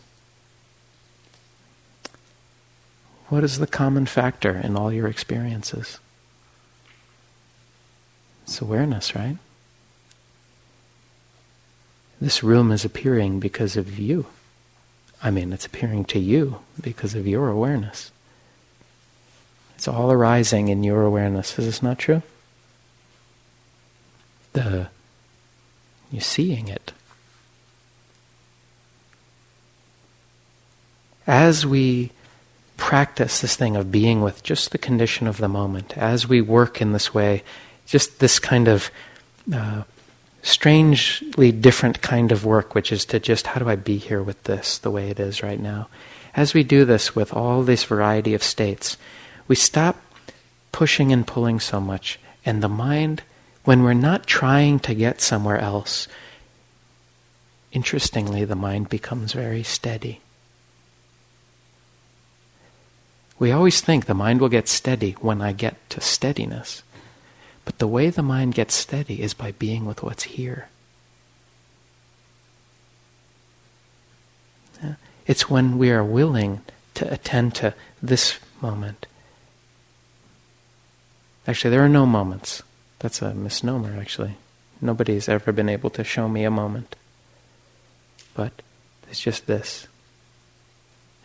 What 3.29 3.43
is 3.43 3.59
the 3.59 3.67
common 3.67 4.05
factor 4.05 4.55
in 4.55 4.77
all 4.77 4.91
your 4.91 5.07
experiences? 5.07 5.99
It's 8.43 8.61
awareness, 8.61 9.15
right? 9.15 9.37
This 12.21 12.41
room 12.41 12.71
is 12.71 12.85
appearing 12.85 13.39
because 13.39 13.75
of 13.75 13.99
you. 13.99 14.27
I 15.21 15.29
mean, 15.29 15.51
it's 15.51 15.65
appearing 15.65 16.05
to 16.05 16.19
you 16.19 16.59
because 16.81 17.15
of 17.15 17.27
your 17.27 17.49
awareness. 17.49 18.11
It's 19.75 19.87
all 19.87 20.11
arising 20.11 20.69
in 20.69 20.83
your 20.83 21.03
awareness. 21.03 21.59
Is 21.59 21.65
this 21.65 21.83
not 21.83 21.99
true? 21.99 22.23
The 24.53 24.89
you're 26.11 26.21
seeing 26.21 26.67
it. 26.69 26.93
As 31.27 31.65
we 31.65 32.11
practice 32.77 33.41
this 33.41 33.55
thing 33.55 33.75
of 33.75 33.91
being 33.91 34.21
with 34.21 34.43
just 34.43 34.71
the 34.71 34.77
condition 34.77 35.27
of 35.27 35.37
the 35.37 35.49
moment, 35.49 35.97
as 35.97 36.27
we 36.29 36.39
work 36.41 36.81
in 36.81 36.93
this 36.93 37.13
way, 37.13 37.43
just 37.85 38.19
this 38.19 38.39
kind 38.39 38.67
of 38.67 38.89
uh, 39.53 39.83
strangely 40.43 41.51
different 41.51 42.01
kind 42.01 42.31
of 42.31 42.45
work, 42.45 42.75
which 42.75 42.91
is 42.91 43.03
to 43.05 43.19
just 43.19 43.47
how 43.47 43.59
do 43.59 43.67
I 43.67 43.75
be 43.75 43.97
here 43.97 44.23
with 44.23 44.43
this 44.43 44.77
the 44.77 44.91
way 44.91 45.09
it 45.09 45.19
is 45.19 45.43
right 45.43 45.59
now? 45.59 45.89
As 46.35 46.53
we 46.53 46.63
do 46.63 46.85
this 46.85 47.15
with 47.15 47.33
all 47.33 47.63
this 47.63 47.83
variety 47.83 48.33
of 48.33 48.43
states, 48.43 48.95
we 49.47 49.55
stop 49.55 49.97
pushing 50.71 51.11
and 51.11 51.25
pulling 51.25 51.59
so 51.59 51.81
much, 51.81 52.19
and 52.45 52.61
the 52.61 52.69
mind, 52.69 53.23
when 53.63 53.83
we're 53.83 53.93
not 53.93 54.27
trying 54.27 54.79
to 54.79 54.93
get 54.93 55.19
somewhere 55.19 55.57
else, 55.57 56.07
interestingly, 57.71 58.45
the 58.45 58.55
mind 58.55 58.87
becomes 58.87 59.33
very 59.33 59.63
steady. 59.63 60.21
We 63.39 63.51
always 63.51 63.81
think 63.81 64.05
the 64.05 64.13
mind 64.13 64.41
will 64.41 64.49
get 64.49 64.67
steady 64.67 65.11
when 65.21 65.41
I 65.41 65.51
get 65.51 65.75
to 65.91 66.01
steadiness. 66.01 66.81
But 67.65 67.79
the 67.79 67.87
way 67.87 68.09
the 68.09 68.23
mind 68.23 68.55
gets 68.55 68.73
steady 68.73 69.21
is 69.21 69.33
by 69.33 69.51
being 69.51 69.85
with 69.85 70.01
what's 70.01 70.23
here. 70.23 70.69
It's 75.27 75.49
when 75.49 75.77
we 75.77 75.91
are 75.91 76.03
willing 76.03 76.61
to 76.93 77.11
attend 77.11 77.53
to 77.55 77.73
this 78.01 78.39
moment. 78.61 79.05
Actually, 81.45 81.71
there 81.71 81.83
are 81.83 81.89
no 81.89 82.05
moments. 82.05 82.63
That's 82.99 83.21
a 83.21 83.33
misnomer, 83.33 83.99
actually. 83.99 84.37
Nobody's 84.79 85.27
ever 85.27 85.51
been 85.51 85.69
able 85.69 85.89
to 85.91 86.03
show 86.03 86.29
me 86.29 86.45
a 86.45 86.51
moment. 86.51 86.95
But 88.33 88.53
it's 89.09 89.19
just 89.19 89.47
this. 89.47 89.87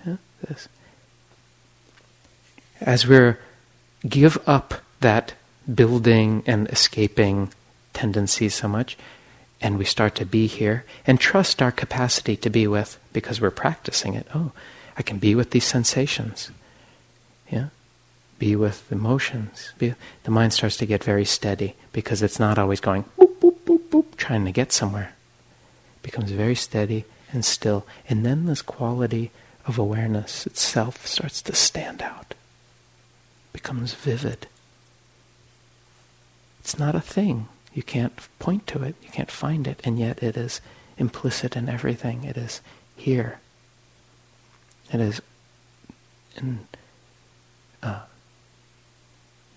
Yeah, 0.04 0.16
this. 0.46 0.68
As 2.82 3.06
we 3.06 3.34
give 4.08 4.38
up 4.46 4.74
that 5.00 5.34
building 5.72 6.42
and 6.46 6.68
escaping 6.68 7.52
tendencies 7.92 8.54
so 8.54 8.68
much, 8.68 8.96
and 9.60 9.78
we 9.78 9.84
start 9.84 10.14
to 10.16 10.26
be 10.26 10.46
here 10.46 10.84
and 11.06 11.20
trust 11.20 11.62
our 11.62 11.70
capacity 11.70 12.36
to 12.36 12.50
be 12.50 12.66
with 12.66 12.98
because 13.12 13.40
we're 13.40 13.50
practicing 13.50 14.14
it. 14.14 14.26
Oh, 14.34 14.50
I 14.98 15.02
can 15.02 15.18
be 15.18 15.34
with 15.34 15.50
these 15.50 15.64
sensations. 15.64 16.50
Yeah? 17.50 17.68
Be 18.38 18.56
with 18.56 18.90
emotions. 18.90 19.72
Be, 19.78 19.94
the 20.24 20.30
mind 20.32 20.52
starts 20.52 20.76
to 20.78 20.86
get 20.86 21.04
very 21.04 21.24
steady 21.24 21.76
because 21.92 22.22
it's 22.22 22.40
not 22.40 22.58
always 22.58 22.80
going 22.80 23.04
boop, 23.18 23.36
boop, 23.40 23.56
boop, 23.64 23.80
boop, 23.90 24.16
trying 24.16 24.44
to 24.44 24.52
get 24.52 24.72
somewhere. 24.72 25.14
It 25.96 26.02
becomes 26.02 26.32
very 26.32 26.56
steady 26.56 27.04
and 27.30 27.44
still. 27.44 27.86
And 28.08 28.26
then 28.26 28.46
this 28.46 28.62
quality 28.62 29.30
of 29.66 29.78
awareness 29.78 30.44
itself 30.44 31.06
starts 31.06 31.40
to 31.42 31.54
stand 31.54 32.02
out, 32.02 32.34
becomes 33.52 33.94
vivid. 33.94 34.46
It's 36.60 36.78
not 36.78 36.94
a 36.94 37.00
thing. 37.00 37.48
You 37.74 37.82
can't 37.82 38.12
point 38.38 38.66
to 38.68 38.82
it, 38.82 38.94
you 39.02 39.08
can't 39.08 39.30
find 39.30 39.66
it, 39.66 39.80
and 39.84 39.98
yet 39.98 40.22
it 40.22 40.36
is 40.36 40.60
implicit 40.98 41.56
in 41.56 41.68
everything. 41.68 42.24
It 42.24 42.36
is 42.36 42.60
here. 42.96 43.40
It 44.92 45.00
is 45.00 45.22
in 46.36 46.66
uh, 47.82 48.02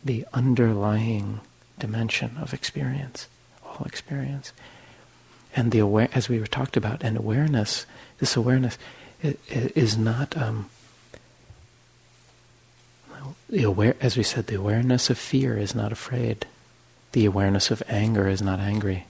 the 0.04 0.26
underlying 0.34 1.41
dimension 1.78 2.38
of 2.39 2.54
experience, 2.54 3.28
all 3.66 3.86
experience. 3.86 4.54
And 5.56 5.72
the 5.72 5.80
aware, 5.80 6.10
as 6.14 6.30
we 6.30 6.39
were 6.39 6.48
talked 6.48 6.78
about, 6.78 7.04
and 7.04 7.18
awareness, 7.18 7.86
this 8.20 8.36
awareness 8.36 8.78
is 9.22 9.98
not 9.98 10.38
um, 10.38 10.70
the 13.49 13.63
aware. 13.63 13.95
As 14.01 14.17
we 14.17 14.23
said, 14.23 14.47
the 14.47 14.55
awareness 14.55 15.09
of 15.09 15.17
fear 15.17 15.57
is 15.57 15.76
not 15.76 15.91
afraid. 15.91 16.45
The 17.11 17.26
awareness 17.26 17.71
of 17.71 17.82
anger 17.88 18.28
is 18.28 18.41
not 18.41 18.59
angry. 18.59 19.05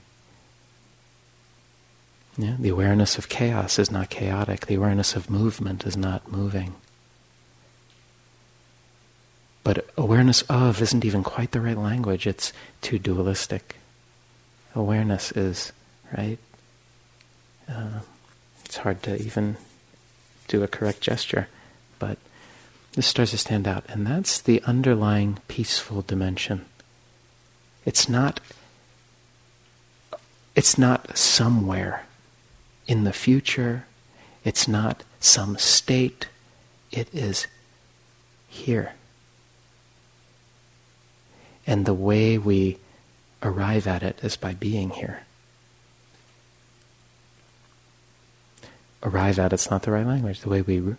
Yeah? 2.38 2.56
The 2.58 2.68
awareness 2.68 3.18
of 3.18 3.28
chaos 3.28 3.78
is 3.78 3.90
not 3.90 4.10
chaotic. 4.10 4.66
The 4.66 4.74
awareness 4.74 5.16
of 5.16 5.30
movement 5.30 5.86
is 5.86 5.96
not 5.96 6.30
moving. 6.30 6.74
But 9.64 9.86
awareness 9.96 10.42
of 10.42 10.80
isn't 10.80 11.04
even 11.04 11.24
quite 11.24 11.50
the 11.50 11.60
right 11.60 11.76
language. 11.76 12.26
It's 12.26 12.52
too 12.82 12.98
dualistic. 12.98 13.76
Awareness 14.74 15.32
is, 15.32 15.72
right? 16.16 16.38
Uh, 17.68 18.00
it's 18.64 18.76
hard 18.76 19.02
to 19.04 19.20
even 19.20 19.56
do 20.46 20.62
a 20.62 20.68
correct 20.68 21.00
gesture. 21.00 21.48
This 22.96 23.06
starts 23.06 23.32
to 23.32 23.38
stand 23.38 23.68
out. 23.68 23.84
And 23.88 24.06
that's 24.06 24.40
the 24.40 24.62
underlying 24.62 25.38
peaceful 25.48 26.00
dimension. 26.00 26.64
It's 27.84 28.08
not 28.08 28.40
it's 30.56 30.78
not 30.78 31.16
somewhere 31.18 32.06
in 32.86 33.04
the 33.04 33.12
future. 33.12 33.84
It's 34.42 34.66
not 34.66 35.04
some 35.20 35.58
state. 35.58 36.28
It 36.90 37.08
is 37.12 37.46
here. 38.48 38.94
And 41.66 41.84
the 41.84 41.92
way 41.92 42.38
we 42.38 42.78
arrive 43.42 43.86
at 43.86 44.02
it 44.02 44.18
is 44.22 44.36
by 44.36 44.54
being 44.54 44.88
here. 44.90 45.24
Arrive 49.02 49.38
at 49.38 49.52
it's 49.52 49.70
not 49.70 49.82
the 49.82 49.90
right 49.90 50.06
language. 50.06 50.40
The 50.40 50.48
way 50.48 50.62
we 50.62 50.96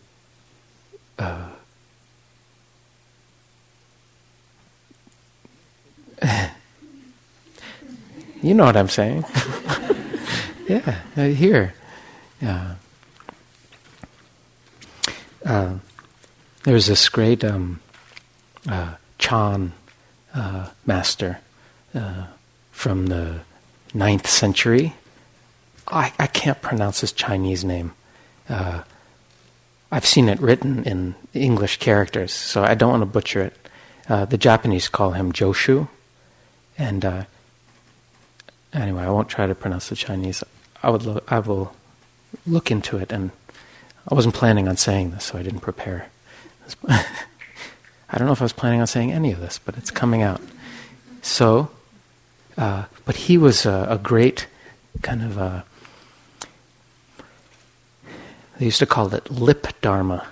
uh, 1.18 1.50
You 8.42 8.54
know 8.54 8.66
what 8.66 8.78
I'm 8.78 8.90
saying? 8.90 9.26
yeah, 10.68 11.00
uh, 11.18 11.24
here. 11.24 11.74
Yeah. 12.42 12.76
Uh, 15.44 15.76
there's 16.64 16.86
this 16.86 17.10
great 17.10 17.44
um, 17.44 17.80
uh, 18.70 18.96
Chan 19.18 19.74
uh, 20.36 20.70
master 20.86 21.40
uh, 21.96 22.28
from 22.72 23.08
the 23.08 23.40
ninth 23.94 24.30
century. 24.30 24.94
I, 25.88 26.14
I 26.20 26.28
can't 26.28 26.62
pronounce 26.62 27.02
his 27.02 27.12
Chinese 27.12 27.64
name. 27.64 27.94
Uh, 28.48 28.84
I've 29.92 30.06
seen 30.06 30.30
it 30.30 30.40
written 30.40 30.84
in 30.84 31.16
English 31.34 31.78
characters, 31.78 32.34
so 32.34 32.64
I 32.64 32.76
don't 32.76 32.92
want 32.92 33.02
to 33.02 33.08
butcher 33.08 33.42
it. 33.42 34.30
the 34.30 34.38
Japanese 34.38 34.90
call 34.90 35.12
him 35.12 35.32
Joshu, 35.32 35.88
and 36.78 37.28
anyway, 38.74 39.04
I 39.04 39.10
won't 39.10 39.30
try 39.30 39.48
to 39.48 39.56
pronounce 39.56 39.90
the 39.90 39.96
Chinese. 39.96 40.44
I 40.84 40.90
would 40.90 41.04
lo- 41.04 41.24
I 41.28 41.40
will 41.40 41.74
look 42.46 42.72
into 42.72 42.98
it, 42.98 43.12
and 43.12 43.32
I 44.08 44.16
wasn't 44.16 44.36
planning 44.36 44.68
on 44.68 44.78
saying 44.78 45.12
this, 45.12 45.26
so 45.26 45.38
I 45.38 45.44
didn't 45.44 45.62
prepare. 45.62 46.08
I 46.88 48.18
don't 48.18 48.28
know 48.28 48.34
if 48.34 48.42
I 48.42 48.46
was 48.46 48.54
planning 48.54 48.80
on 48.80 48.88
saying 48.88 49.12
any 49.12 49.32
of 49.32 49.40
this, 49.40 49.60
but 49.60 49.78
it's 49.78 49.92
coming 49.92 50.22
out. 50.22 50.42
So, 51.22 51.70
uh, 52.58 52.86
but 53.06 53.16
he 53.16 53.38
was 53.38 53.66
a, 53.66 53.88
a 53.90 53.98
great 53.98 54.48
kind 55.02 55.24
of 55.24 55.38
a. 55.38 55.66
They 58.58 58.66
used 58.66 58.80
to 58.80 58.86
call 58.86 59.14
it 59.14 59.30
lip 59.30 59.68
dharma. 59.82 60.28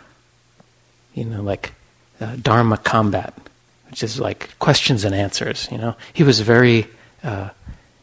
You 1.13 1.25
know, 1.25 1.41
like 1.41 1.73
uh, 2.19 2.35
dharma 2.41 2.77
combat, 2.77 3.33
which 3.95 4.03
is 4.03 4.19
like 4.19 4.59
questions 4.59 5.05
and 5.05 5.15
answers. 5.15 5.69
You 5.71 5.77
know, 5.77 5.95
he 6.11 6.23
was 6.23 6.41
very. 6.41 6.85
Uh, 7.23 7.51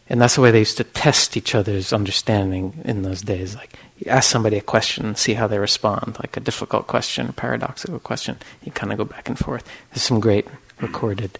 and 0.08 0.22
that's 0.22 0.36
the 0.36 0.40
way 0.40 0.50
they 0.50 0.60
used 0.60 0.78
to 0.78 0.84
test 0.84 1.36
each 1.36 1.54
other's 1.54 1.92
understanding 1.92 2.80
in 2.86 3.02
those 3.02 3.20
days. 3.20 3.54
Like, 3.54 3.78
you 3.98 4.10
ask 4.10 4.30
somebody 4.30 4.56
a 4.56 4.62
question 4.62 5.04
and 5.04 5.18
see 5.18 5.34
how 5.34 5.46
they 5.46 5.58
respond, 5.58 6.16
like 6.18 6.34
a 6.34 6.40
difficult 6.40 6.86
question, 6.86 7.28
a 7.28 7.32
paradoxical 7.34 7.98
question. 7.98 8.38
You 8.64 8.72
kind 8.72 8.90
of 8.90 8.96
go 8.96 9.04
back 9.04 9.28
and 9.28 9.38
forth. 9.38 9.68
There's 9.90 10.02
some 10.02 10.18
great 10.18 10.46
recorded 10.80 11.38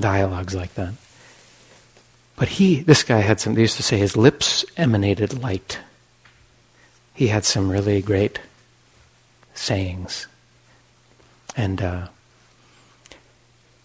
dialogues 0.00 0.54
like 0.54 0.72
that. 0.74 0.94
But 2.36 2.48
he, 2.48 2.80
this 2.80 3.02
guy 3.02 3.20
had 3.20 3.40
some, 3.40 3.54
they 3.54 3.60
used 3.60 3.76
to 3.76 3.82
say 3.82 3.98
his 3.98 4.16
lips 4.16 4.64
emanated 4.78 5.42
light. 5.42 5.80
He 7.12 7.28
had 7.28 7.44
some 7.44 7.70
really 7.70 8.00
great 8.00 8.40
sayings. 9.54 10.26
And 11.56 11.82
uh, 11.82 12.08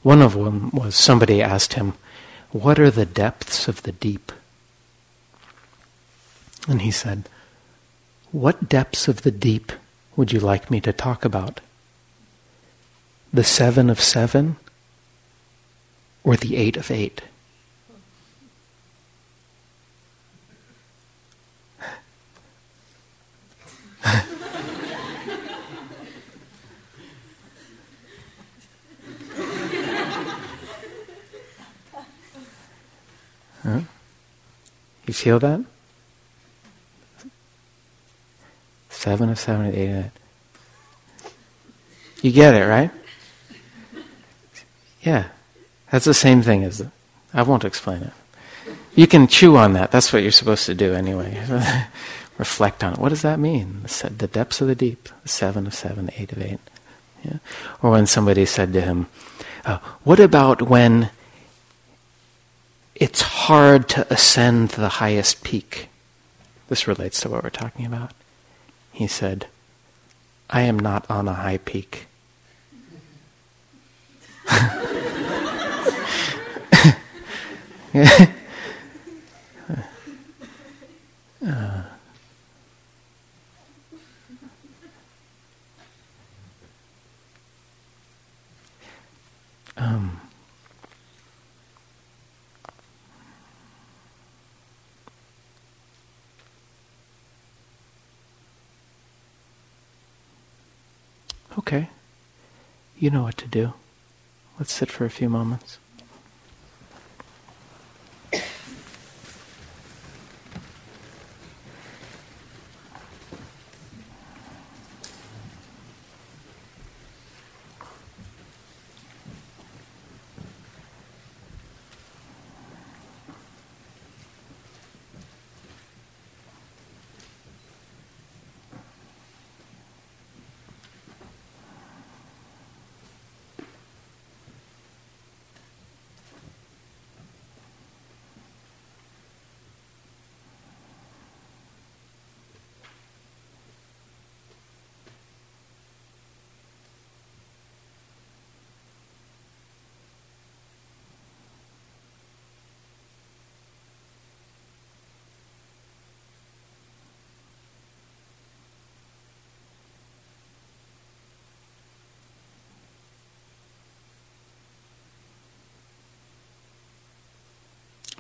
one 0.04 0.22
of 0.22 0.34
them 0.34 0.72
was 0.72 0.96
somebody 0.96 1.42
asked 1.42 1.74
him, 1.74 1.94
what 2.52 2.80
are 2.80 2.92
the 2.92 3.06
depths 3.06 3.70
of 3.70 3.84
the 3.84 3.94
deep? 3.94 4.34
And 6.68 6.82
he 6.82 6.92
said, 6.92 7.30
What 8.32 8.68
depths 8.68 9.08
of 9.08 9.22
the 9.22 9.32
deep 9.32 9.72
would 10.18 10.34
you 10.34 10.42
like 10.42 10.70
me 10.70 10.82
to 10.82 10.92
talk 10.92 11.24
about? 11.24 11.62
The 13.34 13.46
seven 13.46 13.90
of 13.90 14.02
seven 14.02 14.58
or 16.26 16.36
the 16.36 16.58
eight 16.58 16.76
of 16.76 16.92
eight? 16.92 17.22
Huh? 33.64 33.82
You 35.06 35.14
feel 35.14 35.40
that? 35.40 35.64
Seven 38.90 39.30
of 39.30 39.40
seven, 39.40 39.66
eight 39.68 39.90
of 39.90 40.06
eight. 40.06 40.12
You 42.22 42.32
get 42.32 42.54
it, 42.54 42.66
right? 42.66 42.92
Yeah. 45.02 45.30
That's 45.92 46.06
the 46.06 46.14
same 46.14 46.42
thing 46.42 46.64
as 46.64 46.78
the, 46.78 46.92
I 47.34 47.42
won't 47.44 47.66
explain 47.66 48.04
it. 48.04 48.14
You 48.96 49.08
can 49.08 49.28
chew 49.28 49.58
on 49.58 49.74
that. 49.74 49.92
That's 49.92 50.14
what 50.14 50.22
you're 50.22 50.32
supposed 50.32 50.66
to 50.66 50.76
do 50.76 50.94
anyway. 50.94 51.42
Reflect 52.38 52.84
on 52.84 52.94
it. 52.94 53.00
What 53.00 53.10
does 53.10 53.22
that 53.22 53.40
mean? 53.40 53.82
The 53.84 54.28
depths 54.28 54.62
of 54.62 54.68
the 54.68 54.76
deep. 54.76 55.10
Seven 55.26 55.68
of 55.68 55.74
seven, 55.74 56.10
eight 56.18 56.32
of 56.32 56.42
eight. 56.42 56.60
Yeah? 57.24 57.38
Or 57.82 57.92
when 57.92 58.08
somebody 58.08 58.46
said 58.46 58.74
to 58.74 58.82
him, 58.82 59.08
uh, 59.66 59.80
What 60.04 60.20
about 60.20 60.62
when 60.62 61.10
it's 63.02 63.22
hard 63.22 63.90
to 63.90 64.06
ascend 64.14 64.70
the 64.70 64.88
highest 64.88 65.44
peak. 65.44 65.90
This 66.68 66.88
relates 66.88 67.20
to 67.22 67.30
what 67.30 67.44
we're 67.44 67.50
talking 67.50 67.88
about. 67.88 68.12
He 68.92 69.08
said, 69.08 69.48
I 70.52 70.62
am 70.62 70.78
not 70.78 71.10
on 71.10 71.28
a 71.28 71.34
high 71.34 71.58
peak. 71.58 72.06
uh, 81.44 81.82
um, 89.78 90.21
okay, 101.58 101.90
you 102.98 103.10
know 103.10 103.24
what 103.24 103.38
to 103.38 103.48
do. 103.48 103.74
Let's 104.60 104.74
sit 104.74 104.92
for 104.92 105.06
a 105.06 105.10
few 105.10 105.30
moments. 105.30 105.80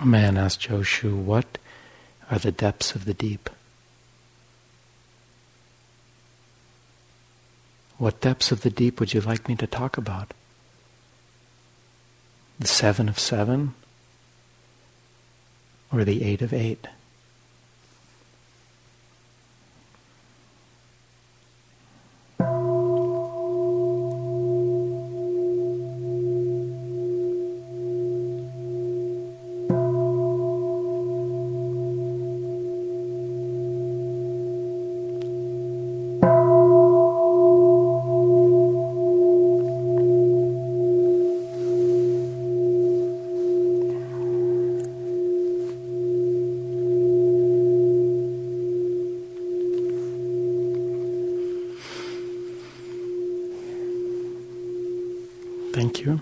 A 0.01 0.05
man 0.05 0.35
asked 0.35 0.61
Joshu, 0.61 1.15
What 1.15 1.59
are 2.31 2.39
the 2.39 2.51
depths 2.51 2.95
of 2.95 3.05
the 3.05 3.13
deep? 3.13 3.51
What 7.99 8.19
depths 8.19 8.51
of 8.51 8.61
the 8.61 8.71
deep 8.71 8.99
would 8.99 9.13
you 9.13 9.21
like 9.21 9.47
me 9.47 9.55
to 9.57 9.67
talk 9.67 9.97
about? 9.97 10.33
The 12.57 12.67
seven 12.67 13.09
of 13.09 13.19
seven? 13.19 13.75
Or 15.93 16.03
the 16.03 16.23
eight 16.23 16.41
of 16.41 16.51
eight? 16.51 16.87
Thank 55.73 56.05
you. 56.05 56.21